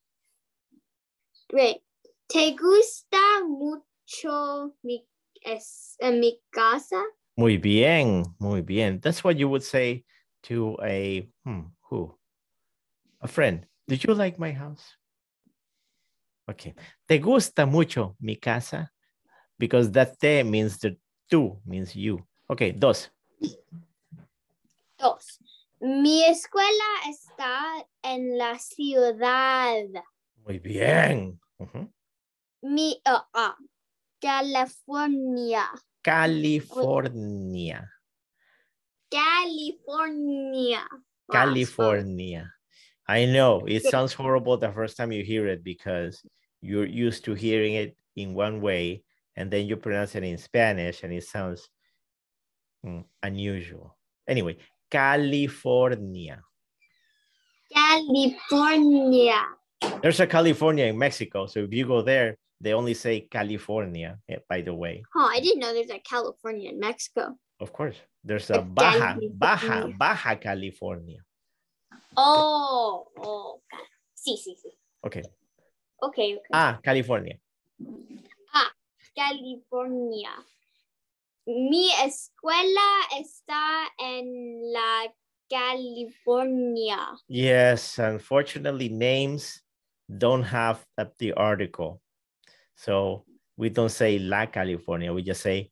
Wait. 1.53 1.83
¿Te 2.29 2.55
gusta 2.55 3.45
mucho 3.49 4.77
mi, 4.85 5.05
es, 5.45 5.97
eh, 5.99 6.13
mi 6.13 6.41
casa? 6.53 7.03
Muy 7.37 7.57
bien, 7.57 8.23
muy 8.39 8.61
bien. 8.61 9.01
That's 9.01 9.25
what 9.25 9.37
you 9.37 9.49
would 9.49 9.65
say 9.65 10.05
to 10.45 10.77
a 10.85 11.29
hmm, 11.45 11.63
who? 11.91 12.17
A 13.21 13.27
friend. 13.27 13.67
Did 13.89 14.05
you 14.05 14.15
like 14.15 14.39
my 14.39 14.53
house? 14.53 14.97
Okay. 16.49 16.75
¿Te 17.07 17.19
gusta 17.19 17.67
mucho 17.67 18.17
mi 18.21 18.37
casa? 18.37 18.93
Because 19.59 19.91
that 19.93 20.17
te 20.19 20.45
means 20.45 20.79
the 20.79 20.97
tú 21.29 21.61
means 21.65 21.95
you. 21.95 22.25
Okay, 22.49 22.73
dos. 22.73 23.11
Dos. 24.99 25.41
Mi 25.81 26.25
escuela 26.25 26.85
está 27.09 27.87
en 28.03 28.39
la 28.39 28.59
ciudad. 28.59 29.85
Muy 30.37 30.59
bien. 30.59 31.41
Mi, 32.63 33.01
ah, 33.05 33.57
California. 34.21 35.69
California. 36.03 37.91
California. 39.11 40.89
California. 41.29 42.56
I 43.09 43.25
know 43.25 43.65
it 43.67 43.85
sounds 43.85 44.13
horrible 44.13 44.57
the 44.57 44.73
first 44.73 44.97
time 44.97 45.13
you 45.13 45.23
hear 45.23 45.47
it 45.47 45.63
because 45.63 46.23
you're 46.61 46.87
used 46.87 47.25
to 47.27 47.35
hearing 47.35 47.75
it 47.75 47.97
in 48.17 48.35
one 48.35 48.61
way 48.61 49.03
and 49.37 49.51
then 49.51 49.67
you 49.67 49.77
pronounce 49.77 50.15
it 50.15 50.25
in 50.25 50.39
Spanish 50.39 51.03
and 51.05 51.13
it 51.13 51.25
sounds 51.25 51.69
mm, 52.85 53.05
unusual. 53.23 53.97
Anyway, 54.27 54.57
California. 54.91 56.43
California. 57.73 59.43
There's 60.03 60.21
a 60.21 60.27
California 60.27 60.87
in 60.87 60.99
Mexico. 60.99 61.47
So 61.47 61.61
if 61.61 61.73
you 61.73 61.87
go 61.87 62.03
there, 62.03 62.37
they 62.61 62.73
only 62.73 62.95
say 62.95 63.21
California, 63.21 64.19
eh, 64.29 64.37
by 64.49 64.63
the 64.63 64.75
way. 64.75 65.03
Oh, 65.15 65.31
I 65.31 65.41
didn't 65.41 65.61
know 65.61 65.75
there's 65.75 65.91
a 65.91 66.01
California 66.01 66.71
in 66.71 66.81
Mexico. 66.81 67.37
Of 67.61 67.73
course, 67.73 67.97
there's 68.25 68.51
a 68.51 68.63
Baja, 68.63 69.17
Baja, 69.33 69.89
Baja 69.99 70.35
California. 70.37 71.19
Oh, 72.17 73.11
oh. 73.19 73.63
Sí, 74.15 74.37
sí, 74.37 74.57
sí. 74.57 74.77
Okay. 75.03 75.23
Okay, 76.01 76.37
okay. 76.37 76.51
Ah, 76.53 76.81
California. 76.83 77.39
Ah, 78.53 78.73
California. 79.15 80.31
Mi 81.47 81.91
escuela 82.05 83.07
está 83.17 83.87
en 83.99 84.73
la 84.73 85.15
California. 85.49 86.99
Yes, 87.29 87.99
unfortunately, 87.99 88.89
names 88.89 89.63
don't 90.09 90.43
have 90.43 90.85
up 90.99 91.17
the 91.19 91.33
article. 91.35 92.01
So 92.75 93.25
we 93.57 93.71
don't 93.71 93.91
say 93.91 94.19
La 94.19 94.47
California, 94.47 95.13
we 95.13 95.23
just 95.23 95.43
say 95.43 95.71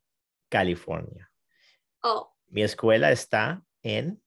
California. 0.49 1.27
Oh, 2.03 2.31
Mi 2.49 2.61
escuela 2.61 3.11
está 3.11 3.61
en, 3.83 4.21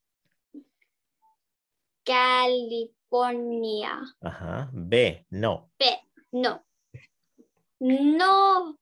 California. 2.08 4.00
ajá, 4.22 4.70
B, 4.72 5.26
no. 5.30 5.70
No. 6.32 6.64
No. 7.80 8.76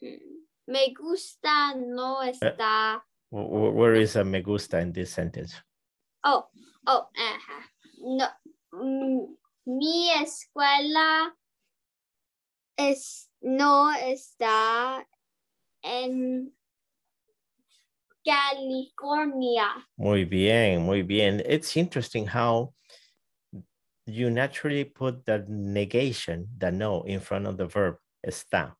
Mm, 0.00 0.44
Me 0.66 0.92
gusta 0.94 1.74
no 1.74 2.22
está. 2.22 3.02
Wh- 3.30 3.48
wh- 3.48 3.74
Where 3.74 3.94
is 4.00 4.16
a 4.16 4.24
me 4.24 4.40
gusta 4.42 4.80
in 4.80 4.92
this 4.92 5.12
sentence? 5.12 5.54
Oh, 6.24 6.48
oh, 6.86 7.08
ajá. 7.16 7.70
No. 8.02 8.26
Mm, 8.72 9.36
Mi 9.66 10.10
escuela 10.12 11.34
es, 12.76 13.30
no 13.42 13.90
está 13.94 15.06
en 15.82 16.52
California. 18.28 19.86
Muy 19.96 20.24
bien, 20.24 20.82
muy 20.82 21.02
bien. 21.02 21.42
It's 21.46 21.76
interesting 21.76 22.26
how 22.26 22.74
you 24.06 24.30
naturally 24.30 24.84
put 24.84 25.24
the 25.24 25.44
negation, 25.48 26.46
the 26.58 26.70
no, 26.70 27.02
in 27.04 27.20
front 27.20 27.46
of 27.46 27.56
the 27.56 27.66
verb 27.66 27.96
está, 28.26 28.74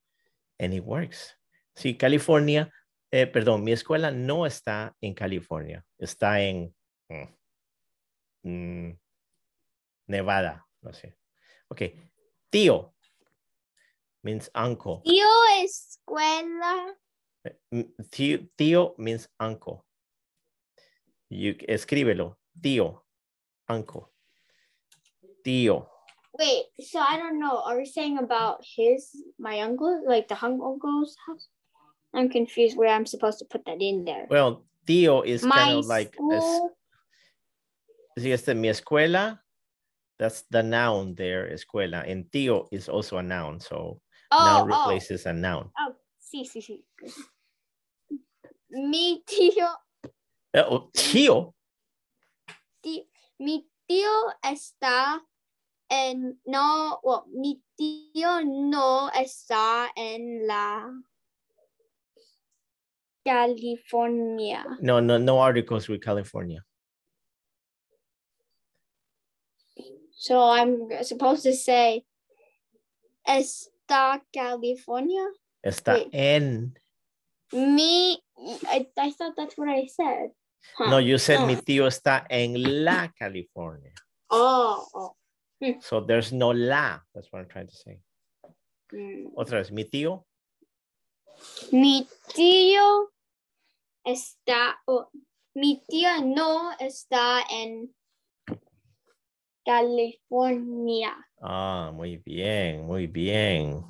and 0.59 0.75
it 0.75 0.85
works. 0.85 1.35
Sí, 1.75 1.97
California, 1.99 2.71
eh, 3.11 3.27
perdón, 3.27 3.65
mi 3.65 3.73
escuela 3.73 4.11
no 4.11 4.45
está 4.45 4.95
en 5.01 5.15
California, 5.15 5.83
está 5.99 6.41
en 6.41 6.75
mm, 7.09 7.29
mm, 8.43 8.99
Nevada, 10.09 10.67
no 10.83 10.93
sé. 10.93 11.17
Ok, 11.69 11.83
tío 12.51 12.95
means 14.23 14.51
uncle. 14.55 15.01
Tío 15.05 15.27
escuela. 15.63 16.97
Mm, 17.73 17.89
Tío, 18.57 18.99
means 18.99 19.29
uncle. 19.39 19.85
You, 21.31 21.55
escríbelo. 21.69 22.37
Tío. 22.61 23.03
Uncle. 23.69 24.09
Tío. 25.45 25.87
Wait, 26.39 26.67
so 26.81 27.01
I 27.01 27.17
don't 27.17 27.39
know. 27.39 27.63
Are 27.65 27.77
we 27.77 27.85
saying 27.85 28.19
about 28.19 28.65
his, 28.77 29.11
my 29.39 29.61
uncle, 29.61 30.05
like 30.07 30.29
the 30.29 30.35
hung 30.35 30.61
uncle's 30.63 31.17
house? 31.27 31.49
I'm 32.15 32.29
confused 32.29 32.77
where 32.77 32.95
I'm 32.95 33.07
supposed 33.07 33.39
to 33.41 33.45
put 33.45 33.65
that 33.67 33.83
in 33.83 34.05
there. 34.05 34.27
Well, 34.31 34.65
tío 34.87 35.25
is 35.27 35.43
my 35.43 35.57
kind 35.57 35.79
of 35.79 35.87
like, 35.87 36.17
es- 36.33 36.45
school. 36.45 36.71
sí, 38.19 38.33
este, 38.33 38.55
mi 38.55 38.69
escuela, 38.69 39.41
that's 40.19 40.45
the 40.51 40.63
noun 40.63 41.15
there, 41.15 41.51
escuela. 41.53 42.09
And 42.09 42.25
tío 42.31 42.69
is 42.73 42.89
also 42.89 43.19
a 43.19 43.23
noun. 43.23 43.61
So 43.61 44.01
oh, 44.31 44.45
noun 44.45 44.63
oh, 44.63 44.67
replaces 44.67 45.27
a 45.27 45.33
noun. 45.33 45.71
oh, 45.79 45.95
sí, 46.21 46.47
sí, 46.47 46.63
sí. 46.63 46.85
Mi 48.71 49.23
tío, 49.27 49.67
Eh, 50.53 50.65
oh, 50.69 50.91
tío. 50.93 51.55
tí- 52.83 53.09
mi 53.39 53.69
tío 53.87 54.11
está 54.43 55.23
en, 55.89 56.41
no, 56.45 57.01
well, 57.03 57.23
mi 57.29 57.63
tío 57.77 58.45
no 58.45 59.11
está 59.15 59.91
en 59.97 60.47
la 60.47 60.91
California. 63.25 64.65
No, 64.81 65.01
no, 65.01 65.19
no 65.19 65.43
articles 65.43 65.89
with 65.89 66.01
California. 66.01 66.65
So 70.13 70.41
I'm 70.51 70.89
supposed 71.05 71.43
to 71.45 71.53
say, 71.55 72.05
está 73.27 74.21
California? 74.33 75.25
Está 75.65 75.95
Wait. 75.95 76.09
en. 76.13 76.79
Me, 77.53 78.19
I, 78.69 78.87
I 78.97 79.11
thought 79.13 79.35
that's 79.37 79.57
what 79.57 79.69
I 79.69 79.87
said. 79.87 80.31
Huh. 80.77 80.91
No, 80.91 80.99
you 80.99 81.19
said 81.19 81.47
mi 81.47 81.55
Oh. 81.55 81.61
tío 81.63 81.87
está 81.87 82.27
en 82.29 82.85
la 82.85 83.09
California. 83.19 83.93
Oh, 84.31 84.87
oh. 84.95 85.15
So 85.81 86.01
there's 86.01 86.33
no 86.33 86.51
la. 86.51 87.01
That's 87.15 87.29
what 87.33 87.41
I'm 87.41 87.49
trying 87.49 87.69
to 87.69 87.75
say. 87.77 88.01
mm. 88.93 89.33
Otra 89.37 89.59
vez, 89.59 89.71
mi 89.73 89.85
tío. 89.85 90.25
Mi 91.73 92.07
tío 92.35 93.09
está, 94.05 94.75
oh, 94.87 95.09
mi 95.55 95.83
tío 95.89 96.21
no 96.25 96.73
está 96.79 97.43
en 97.51 97.95
California. 99.65 101.15
Ah, 101.41 101.91
muy 101.95 102.17
bien, 102.19 102.87
muy 102.87 103.07
bien. 103.07 103.85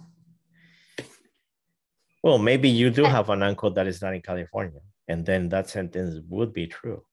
Well, 2.23 2.39
maybe 2.39 2.69
you 2.69 2.91
do 2.91 3.05
have 3.05 3.31
an 3.31 3.43
uncle 3.43 3.71
that 3.73 3.87
is 3.87 4.03
not 4.03 4.15
in 4.15 4.23
California, 4.23 4.81
and 5.07 5.25
then 5.25 5.49
that 5.51 5.69
sentence 5.69 6.21
would 6.29 6.53
be 6.53 6.67
true. 6.67 7.05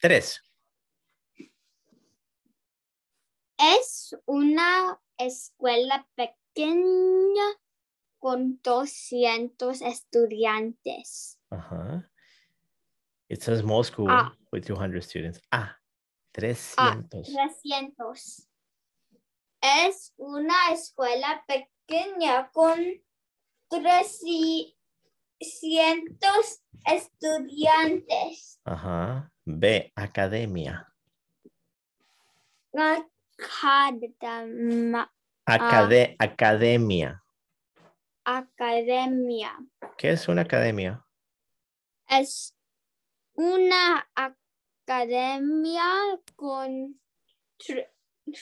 Tres. 0.00 0.40
Es 3.58 4.16
una 4.26 4.98
escuela 5.18 6.08
pequeña 6.16 7.44
con 8.18 8.58
200 8.62 9.82
estudiantes. 9.82 11.38
Uh-huh. 11.52 12.00
It's 13.28 13.48
a 13.48 13.58
small 13.60 13.84
school 13.84 14.08
Ah. 14.10 14.32
with 14.50 14.66
200 14.66 15.02
students. 15.04 15.40
Ah, 15.52 15.76
300. 16.34 17.28
Ah, 17.38 17.48
300. 17.60 18.48
Es 19.62 20.12
una 20.18 20.72
escuela 20.72 21.44
pequeña 21.46 21.68
con 22.52 22.78
300 23.68 24.74
estudiantes. 26.86 28.60
Ajá. 28.64 29.30
B, 29.44 29.92
academia. 29.96 30.88
Academa- 33.76 35.10
Acade- 35.46 36.16
Academia. 36.18 37.22
academia. 38.24 39.58
¿Qué 39.98 40.10
es 40.10 40.28
una 40.28 40.42
academia? 40.42 41.04
Es 42.08 42.54
una 43.34 44.08
academia 44.14 45.84
con 46.36 47.00
tre- 47.58 47.90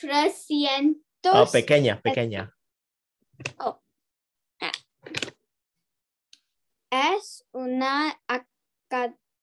300 0.01 1.03
Oh, 1.35 1.47
pequeña, 1.51 1.99
pequeña. 2.03 2.55
Es 6.91 7.47
una 7.53 8.21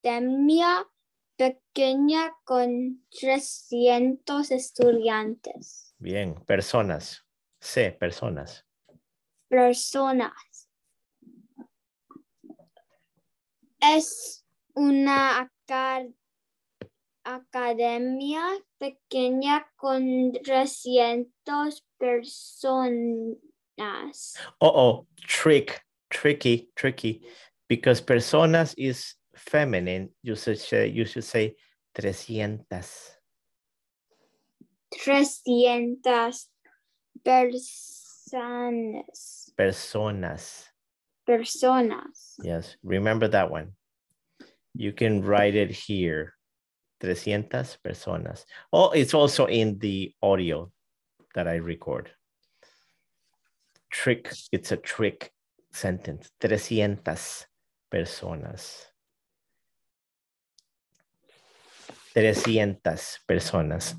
academia 0.05 0.86
pequeña 1.38 2.36
con 2.43 3.05
300 3.10 4.51
estudiantes. 4.51 5.95
Bien, 5.97 6.36
personas. 6.45 7.25
C, 7.62 7.91
personas. 7.93 8.65
Personas. 9.47 10.69
Es 13.79 14.45
una 14.73 15.39
aca- 15.39 16.07
academia 17.23 18.43
pequeña 18.77 19.71
con 19.77 20.33
300 20.43 21.86
personas. 21.97 23.38
Oh, 24.62 24.68
oh, 24.70 25.08
trick, 25.22 25.82
tricky, 26.10 26.70
tricky, 26.76 27.22
because 27.68 28.02
personas 28.02 28.74
is 28.78 29.16
feminine. 29.36 30.10
You 30.24 30.36
should 30.36 30.60
say, 30.60 30.88
you 30.88 31.06
should 31.06 31.24
say 31.24 31.56
trescientas. 31.96 33.12
Trescientas 34.94 36.48
personas. 37.26 37.82
Personas. 39.58 40.63
Personas. 41.28 42.36
Yes, 42.42 42.78
remember 42.84 43.28
that 43.28 43.52
one. 43.52 43.74
You 44.74 44.94
can 44.94 45.24
write 45.24 45.56
it 45.56 45.72
here. 45.72 46.34
Trescientas 47.02 47.78
personas. 47.86 48.46
Oh, 48.74 48.90
it's 48.92 49.13
also 49.13 49.46
in 49.46 49.78
the 49.80 50.13
audio 50.22 50.72
that 51.36 51.48
I 51.48 51.56
record. 51.56 52.10
Trick, 53.97 54.31
it's 54.51 54.71
a 54.71 54.77
trick 54.77 55.33
sentence. 55.71 56.29
Trescientas 56.39 57.47
personas. 57.91 58.86
Trescientas 62.13 63.17
personas. 63.27 63.95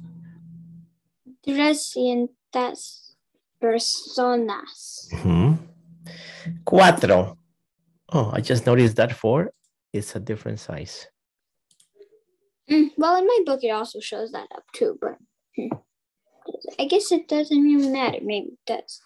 Trescientas 1.45 3.17
personas. 3.61 5.09
Ujú. 5.15 5.59
Cuatro. 6.65 7.37
Oh, 8.13 8.31
I 8.33 8.41
just 8.41 8.67
noticed 8.67 8.95
that 8.97 9.13
four 9.13 9.51
is 9.93 10.15
a 10.15 10.21
different 10.21 10.61
size. 10.61 11.09
Mm, 12.71 12.91
well, 12.97 13.17
in 13.17 13.27
my 13.27 13.41
book, 13.45 13.65
it 13.65 13.71
also 13.71 13.99
shows 13.99 14.31
that 14.31 14.47
up 14.55 14.63
too, 14.73 14.97
but 15.01 15.17
hmm. 15.57 15.75
I 16.79 16.85
guess 16.85 17.11
it 17.11 17.27
doesn't 17.27 17.61
really 17.61 17.89
matter. 17.89 18.21
Maybe 18.23 18.51
it 18.51 18.59
does. 18.65 19.01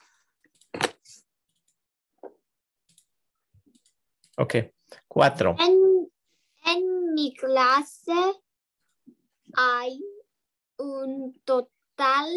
Okay. 4.39 4.73
Cuatro. 5.09 5.57
En, 5.59 6.11
en 6.65 7.15
mi 7.15 7.35
clase 7.35 8.13
hay 9.55 10.01
un 10.79 11.33
total 11.45 12.29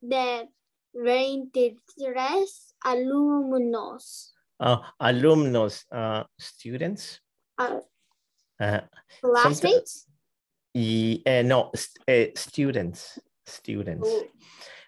de 0.00 0.48
23 0.92 2.74
alumnos. 2.80 4.34
Uh, 4.58 4.76
alumnos, 4.98 5.86
uh, 5.90 6.24
students. 6.38 7.20
Uh, 7.58 8.80
classmates? 9.20 10.06
y, 10.74 11.22
eh, 11.24 11.42
no, 11.42 11.70
st- 11.74 12.02
eh, 12.06 12.32
students. 12.36 13.20
Students. 13.46 14.06
Oh, 14.08 14.26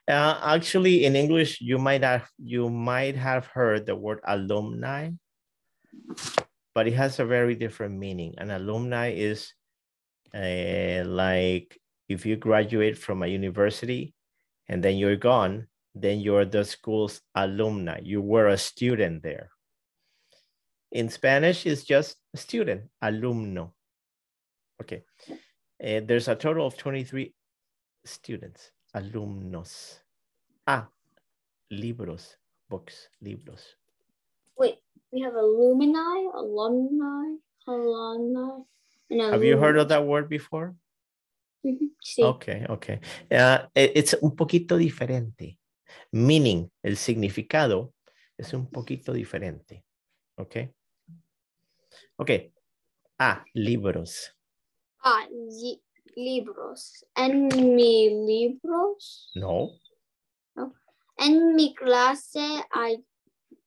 Uh, 0.09 0.35
actually, 0.43 1.05
in 1.05 1.15
English, 1.15 1.61
you 1.61 1.79
might 1.79 2.03
have 2.03 2.29
you 2.37 2.69
might 2.69 3.15
have 3.15 3.47
heard 3.47 3.87
the 3.87 3.95
word 3.95 4.19
alumni, 4.25 5.09
but 6.75 6.87
it 6.87 6.95
has 6.95 7.19
a 7.19 7.25
very 7.25 7.55
different 7.55 7.99
meaning. 7.99 8.35
An 8.39 8.51
alumni 8.51 9.13
is 9.13 9.53
uh, 10.35 11.05
like 11.05 11.79
if 12.09 12.27
you 12.27 12.37
graduate 12.37 12.99
from 12.99 13.23
a 13.23 13.27
university 13.27 14.15
and 14.69 14.83
then 14.83 14.97
you're 14.97 15.17
gone, 15.17 15.67
then 15.95 16.21
you're 16.21 16.45
the 16.45 16.65
school's 16.65 17.21
alumni. 17.35 18.01
You 18.03 18.23
were 18.23 18.49
a 18.49 18.59
student 18.59 19.23
there. 19.23 19.51
In 20.91 21.09
Spanish, 21.09 21.67
it's 21.67 21.85
just 21.85 22.17
student, 22.35 22.83
alumno. 23.03 23.73
Okay. 24.81 25.05
Uh, 25.31 26.01
there's 26.05 26.29
a 26.29 26.35
total 26.35 26.67
of 26.67 26.77
23 26.77 27.35
students, 28.05 28.71
alumnos. 28.95 29.99
Ah, 30.67 30.89
libros, 31.71 32.37
books, 32.69 33.09
libros. 33.21 33.75
Wait, 34.57 34.79
we 35.13 35.21
have 35.21 35.35
alumni, 35.37 36.25
alumni, 36.35 37.37
alumni. 37.67 38.65
and 39.11 39.21
Have 39.21 39.45
you 39.45 39.59
heard 39.59 39.77
of 39.77 39.89
that 39.89 40.05
word 40.05 40.29
before? 40.29 40.75
Mhm, 41.65 41.91
Sí. 42.03 42.23
Okay, 42.25 42.67
okay. 42.69 42.99
Uh, 43.31 43.67
it's 43.75 44.15
un 44.23 44.35
poquito 44.35 44.77
diferente. 44.77 45.59
Meaning, 46.13 46.71
el 46.83 46.97
significado 46.97 47.93
es 48.39 48.53
un 48.55 48.67
poquito 48.67 49.13
diferente. 49.13 49.85
Okay. 50.39 50.73
Okay. 52.19 52.53
Ah, 53.19 53.45
libros. 53.55 54.33
Ah, 55.05 55.27
li- 55.31 55.81
libros. 56.17 57.05
En 57.15 57.49
mi 57.49 58.11
libros, 58.27 59.31
No. 59.35 59.71
No. 60.57 60.73
en 61.19 61.55
mi 61.55 61.75
clase 61.75 62.65
hay 62.71 63.05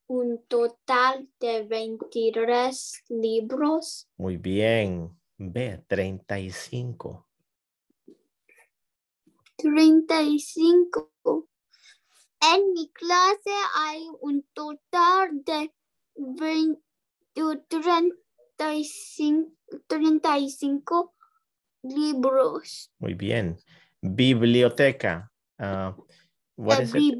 un 0.08 0.44
total 0.48 1.28
de 1.39 1.63
23 1.63 3.04
libros. 3.10 4.08
Muy 4.18 4.38
bien. 4.38 5.18
Ve, 5.38 5.84
35. 5.88 7.28
35. 9.58 11.12
En 12.41 12.74
mi 12.74 12.89
clase 12.91 13.52
hay 13.76 14.06
un 14.22 14.46
total 14.54 15.44
de 15.44 15.74
20 16.15 16.82
35, 18.58 19.52
35 19.88 21.13
libros. 21.84 22.91
Muy 23.00 23.13
bien. 23.13 23.58
Biblioteca. 24.02 25.32
Uh, 25.60 25.91
what 26.56 26.82
is 26.82 26.94
it? 26.96 27.20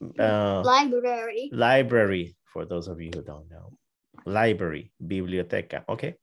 Bibli- 0.00 0.20
Uh, 0.20 0.62
library. 0.64 1.48
library, 1.52 2.36
for 2.52 2.64
those 2.66 2.88
of 2.88 3.00
you 3.00 3.10
who 3.14 3.22
don't 3.22 3.48
know. 3.48 3.72
Library, 4.24 4.92
biblioteca. 5.00 5.84
Okay. 5.88 6.16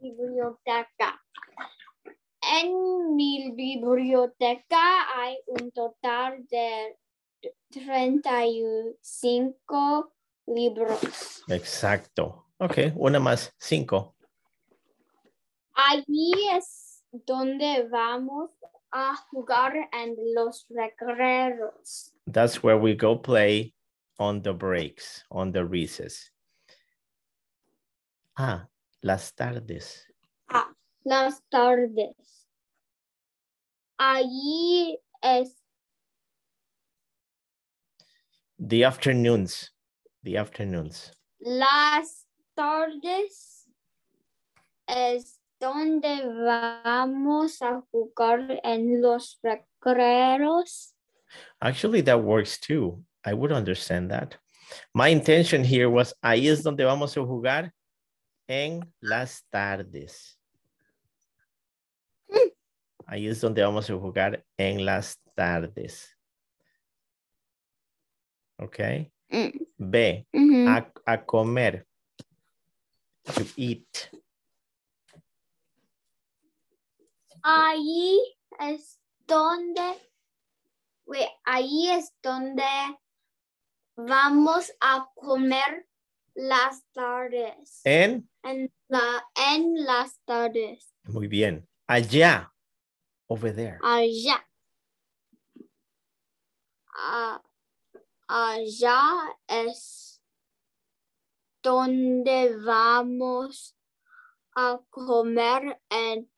Biblioteca. 0.00 1.20
En 2.42 3.14
mi 3.14 3.52
biblioteca 3.54 5.06
hay 5.16 5.36
un 5.46 5.70
total 5.70 6.44
de 6.50 6.96
35 7.70 10.12
libros. 10.46 11.44
Exacto. 11.48 12.46
Ok, 12.58 12.92
una 12.96 13.20
más, 13.20 13.52
cinco. 13.58 14.14
Allí 15.74 16.32
es 16.52 17.02
donde 17.10 17.88
vamos 17.88 18.50
a 18.92 19.14
jugar 19.30 19.72
en 19.92 20.16
los 20.34 20.66
recreos. 20.70 22.12
That's 22.26 22.62
where 22.62 22.76
we 22.78 22.94
go 22.94 23.16
play 23.16 23.74
on 24.18 24.42
the 24.42 24.52
breaks, 24.52 25.24
on 25.30 25.52
the 25.52 25.64
recess. 25.64 26.30
Ah, 28.38 28.66
las 29.02 29.32
tardes. 29.32 30.06
Ah, 30.50 30.68
Las 31.04 31.40
tardes. 31.50 32.46
Allí 33.98 34.96
es 35.22 35.56
The 38.58 38.84
afternoons. 38.84 39.70
The 40.22 40.36
afternoons. 40.36 41.12
las 41.40 42.26
tardes 42.54 43.66
es 44.86 45.40
donde 45.62 46.26
vamos 46.82 47.62
a 47.62 47.80
jugar 47.92 48.60
en 48.64 49.00
los 49.00 49.38
recreos. 49.42 50.94
Actually, 51.60 52.02
that 52.02 52.20
works 52.20 52.58
too. 52.58 53.04
I 53.24 53.32
would 53.32 53.52
understand 53.52 54.10
that. 54.10 54.36
My 54.92 55.08
intention 55.08 55.62
here 55.62 55.88
was 55.88 56.14
ahí 56.20 56.48
es 56.48 56.64
donde 56.64 56.84
vamos 56.84 57.16
a 57.16 57.20
jugar 57.20 57.72
en 58.48 58.92
las 59.00 59.44
tardes. 59.52 60.36
Ahí 63.06 63.28
es 63.28 63.40
donde 63.40 63.62
vamos 63.62 63.88
a 63.88 63.94
jugar 63.94 64.44
en 64.56 64.84
las 64.84 65.18
tardes. 65.36 66.16
Ok. 68.58 68.78
Mm. 69.28 69.50
B. 69.78 70.26
Ujú. 70.32 70.68
A, 70.68 70.92
a 71.06 71.24
comer. 71.24 71.86
To 73.34 73.44
eat. 73.56 74.10
Ahí 77.42 78.20
es 78.60 79.00
donde, 79.26 80.10
ahí 81.44 81.90
es 81.90 82.14
donde 82.22 82.64
vamos 83.96 84.72
a 84.80 85.10
comer 85.14 85.88
las 86.34 86.84
tardes. 86.92 87.80
En. 87.84 88.28
En, 88.42 88.72
la, 88.88 89.24
en 89.54 89.84
las 89.84 90.18
tardes. 90.24 90.94
Muy 91.04 91.26
bien. 91.28 91.68
Allá. 91.86 92.52
Over 93.26 93.54
there. 93.54 93.78
Allá. 93.82 94.46
Allá 98.28 99.38
es 99.46 100.22
donde 101.62 102.56
vamos 102.56 103.76
a 104.54 104.80
comer 104.90 105.80
en- 105.90 106.31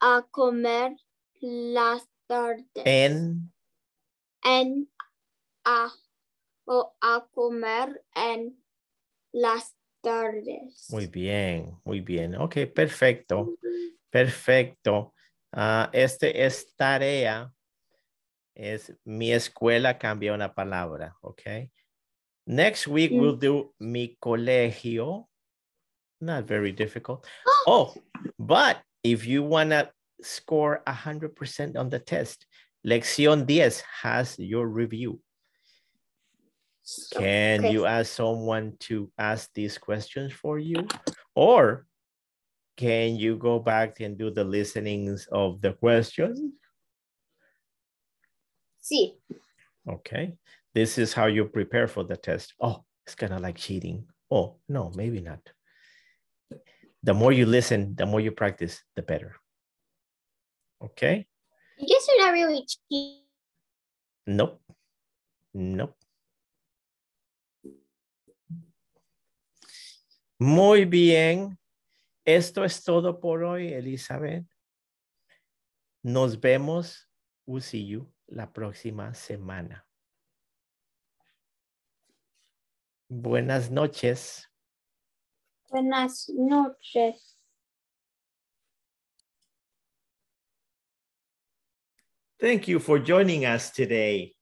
a 0.00 0.26
comer 0.30 0.96
las 1.40 2.08
tardes. 2.26 2.66
En. 2.84 3.52
en 4.44 4.90
a 5.64 5.92
o 6.64 6.96
a 7.00 7.26
comer 7.32 8.04
en 8.14 8.62
las 9.32 9.74
tardes. 10.00 10.86
Muy 10.90 11.06
bien, 11.06 11.78
muy 11.84 12.00
bien. 12.00 12.34
Ok, 12.36 12.56
perfecto. 12.74 13.54
Perfecto. 14.10 15.14
Ah, 15.52 15.90
este 15.92 16.44
es 16.44 16.74
tarea. 16.76 17.52
Es 18.54 18.92
mi 19.04 19.32
escuela 19.32 19.98
cambia 19.98 20.34
una 20.34 20.54
palabra, 20.54 21.16
ok? 21.22 21.42
Next 22.46 22.86
week 22.86 23.12
Mm. 23.12 23.20
we'll 23.20 23.38
do 23.38 23.74
mi 23.78 24.16
colegio. 24.16 25.28
Not 26.20 26.44
very 26.46 26.72
difficult. 26.72 27.26
Oh, 27.66 27.94
but 28.38 28.78
if 29.02 29.26
you 29.26 29.42
want 29.42 29.70
to 29.70 29.90
score 30.22 30.82
100% 30.86 31.76
on 31.76 31.90
the 31.90 31.98
test, 31.98 32.46
Lección 32.86 33.46
10 33.46 33.72
has 34.02 34.38
your 34.38 34.66
review. 34.66 35.20
So, 36.82 37.20
Can 37.20 37.60
okay. 37.60 37.72
you 37.72 37.86
ask 37.86 38.12
someone 38.12 38.74
to 38.80 39.10
ask 39.16 39.50
these 39.54 39.78
questions 39.78 40.32
for 40.32 40.58
you? 40.58 40.86
Or 41.34 41.86
can 42.76 43.16
you 43.16 43.36
go 43.36 43.60
back 43.60 44.00
and 44.00 44.18
do 44.18 44.30
the 44.30 44.44
listenings 44.44 45.28
of 45.30 45.60
the 45.60 45.74
questions? 45.74 46.40
Sí. 48.82 49.12
Okay. 49.88 50.34
This 50.74 50.98
is 50.98 51.12
how 51.12 51.26
you 51.26 51.44
prepare 51.44 51.86
for 51.86 52.02
the 52.02 52.16
test. 52.16 52.54
Oh, 52.60 52.84
it's 53.06 53.14
kind 53.14 53.32
of 53.32 53.40
like 53.40 53.56
cheating. 53.56 54.06
Oh, 54.30 54.56
no, 54.68 54.90
maybe 54.96 55.20
not. 55.20 55.40
The 57.02 57.14
more 57.14 57.32
you 57.32 57.46
listen, 57.46 57.94
the 57.96 58.06
more 58.06 58.20
you 58.20 58.30
practice, 58.30 58.82
the 58.94 59.02
better. 59.02 59.34
Okay. 60.80 61.26
I 61.80 61.84
guess 61.84 62.06
you're 62.08 62.26
not 62.26 62.32
really 62.32 62.64
cheating. 62.66 63.22
Nope. 64.26 64.60
Nope. 65.54 65.96
Muy 70.38 70.84
bien. 70.84 71.58
Esto 72.24 72.64
es 72.64 72.84
todo 72.84 73.18
por 73.20 73.42
hoy, 73.42 73.72
Elizabeth. 73.72 74.44
Nos 76.04 76.36
vemos, 76.36 77.08
we'll 77.46 77.60
see 77.60 77.84
you, 77.84 78.12
la 78.28 78.52
próxima 78.52 79.14
semana. 79.14 79.84
Buenas 83.08 83.70
noches. 83.70 84.51
Buenas 85.72 86.28
noches. 86.28 87.34
Thank 92.38 92.68
you 92.68 92.78
for 92.78 92.98
joining 92.98 93.46
us 93.46 93.70
today. 93.70 94.34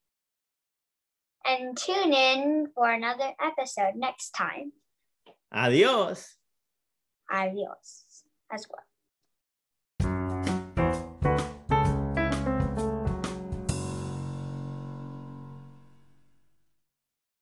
And 1.45 1.77
tune 1.77 2.13
in 2.13 2.67
for 2.75 2.91
another 2.91 3.31
episode 3.39 3.95
next 3.95 4.31
time. 4.31 4.73
Adiós. 5.53 6.35
Adios 7.31 8.23
as 8.51 8.67
well. 8.69 8.90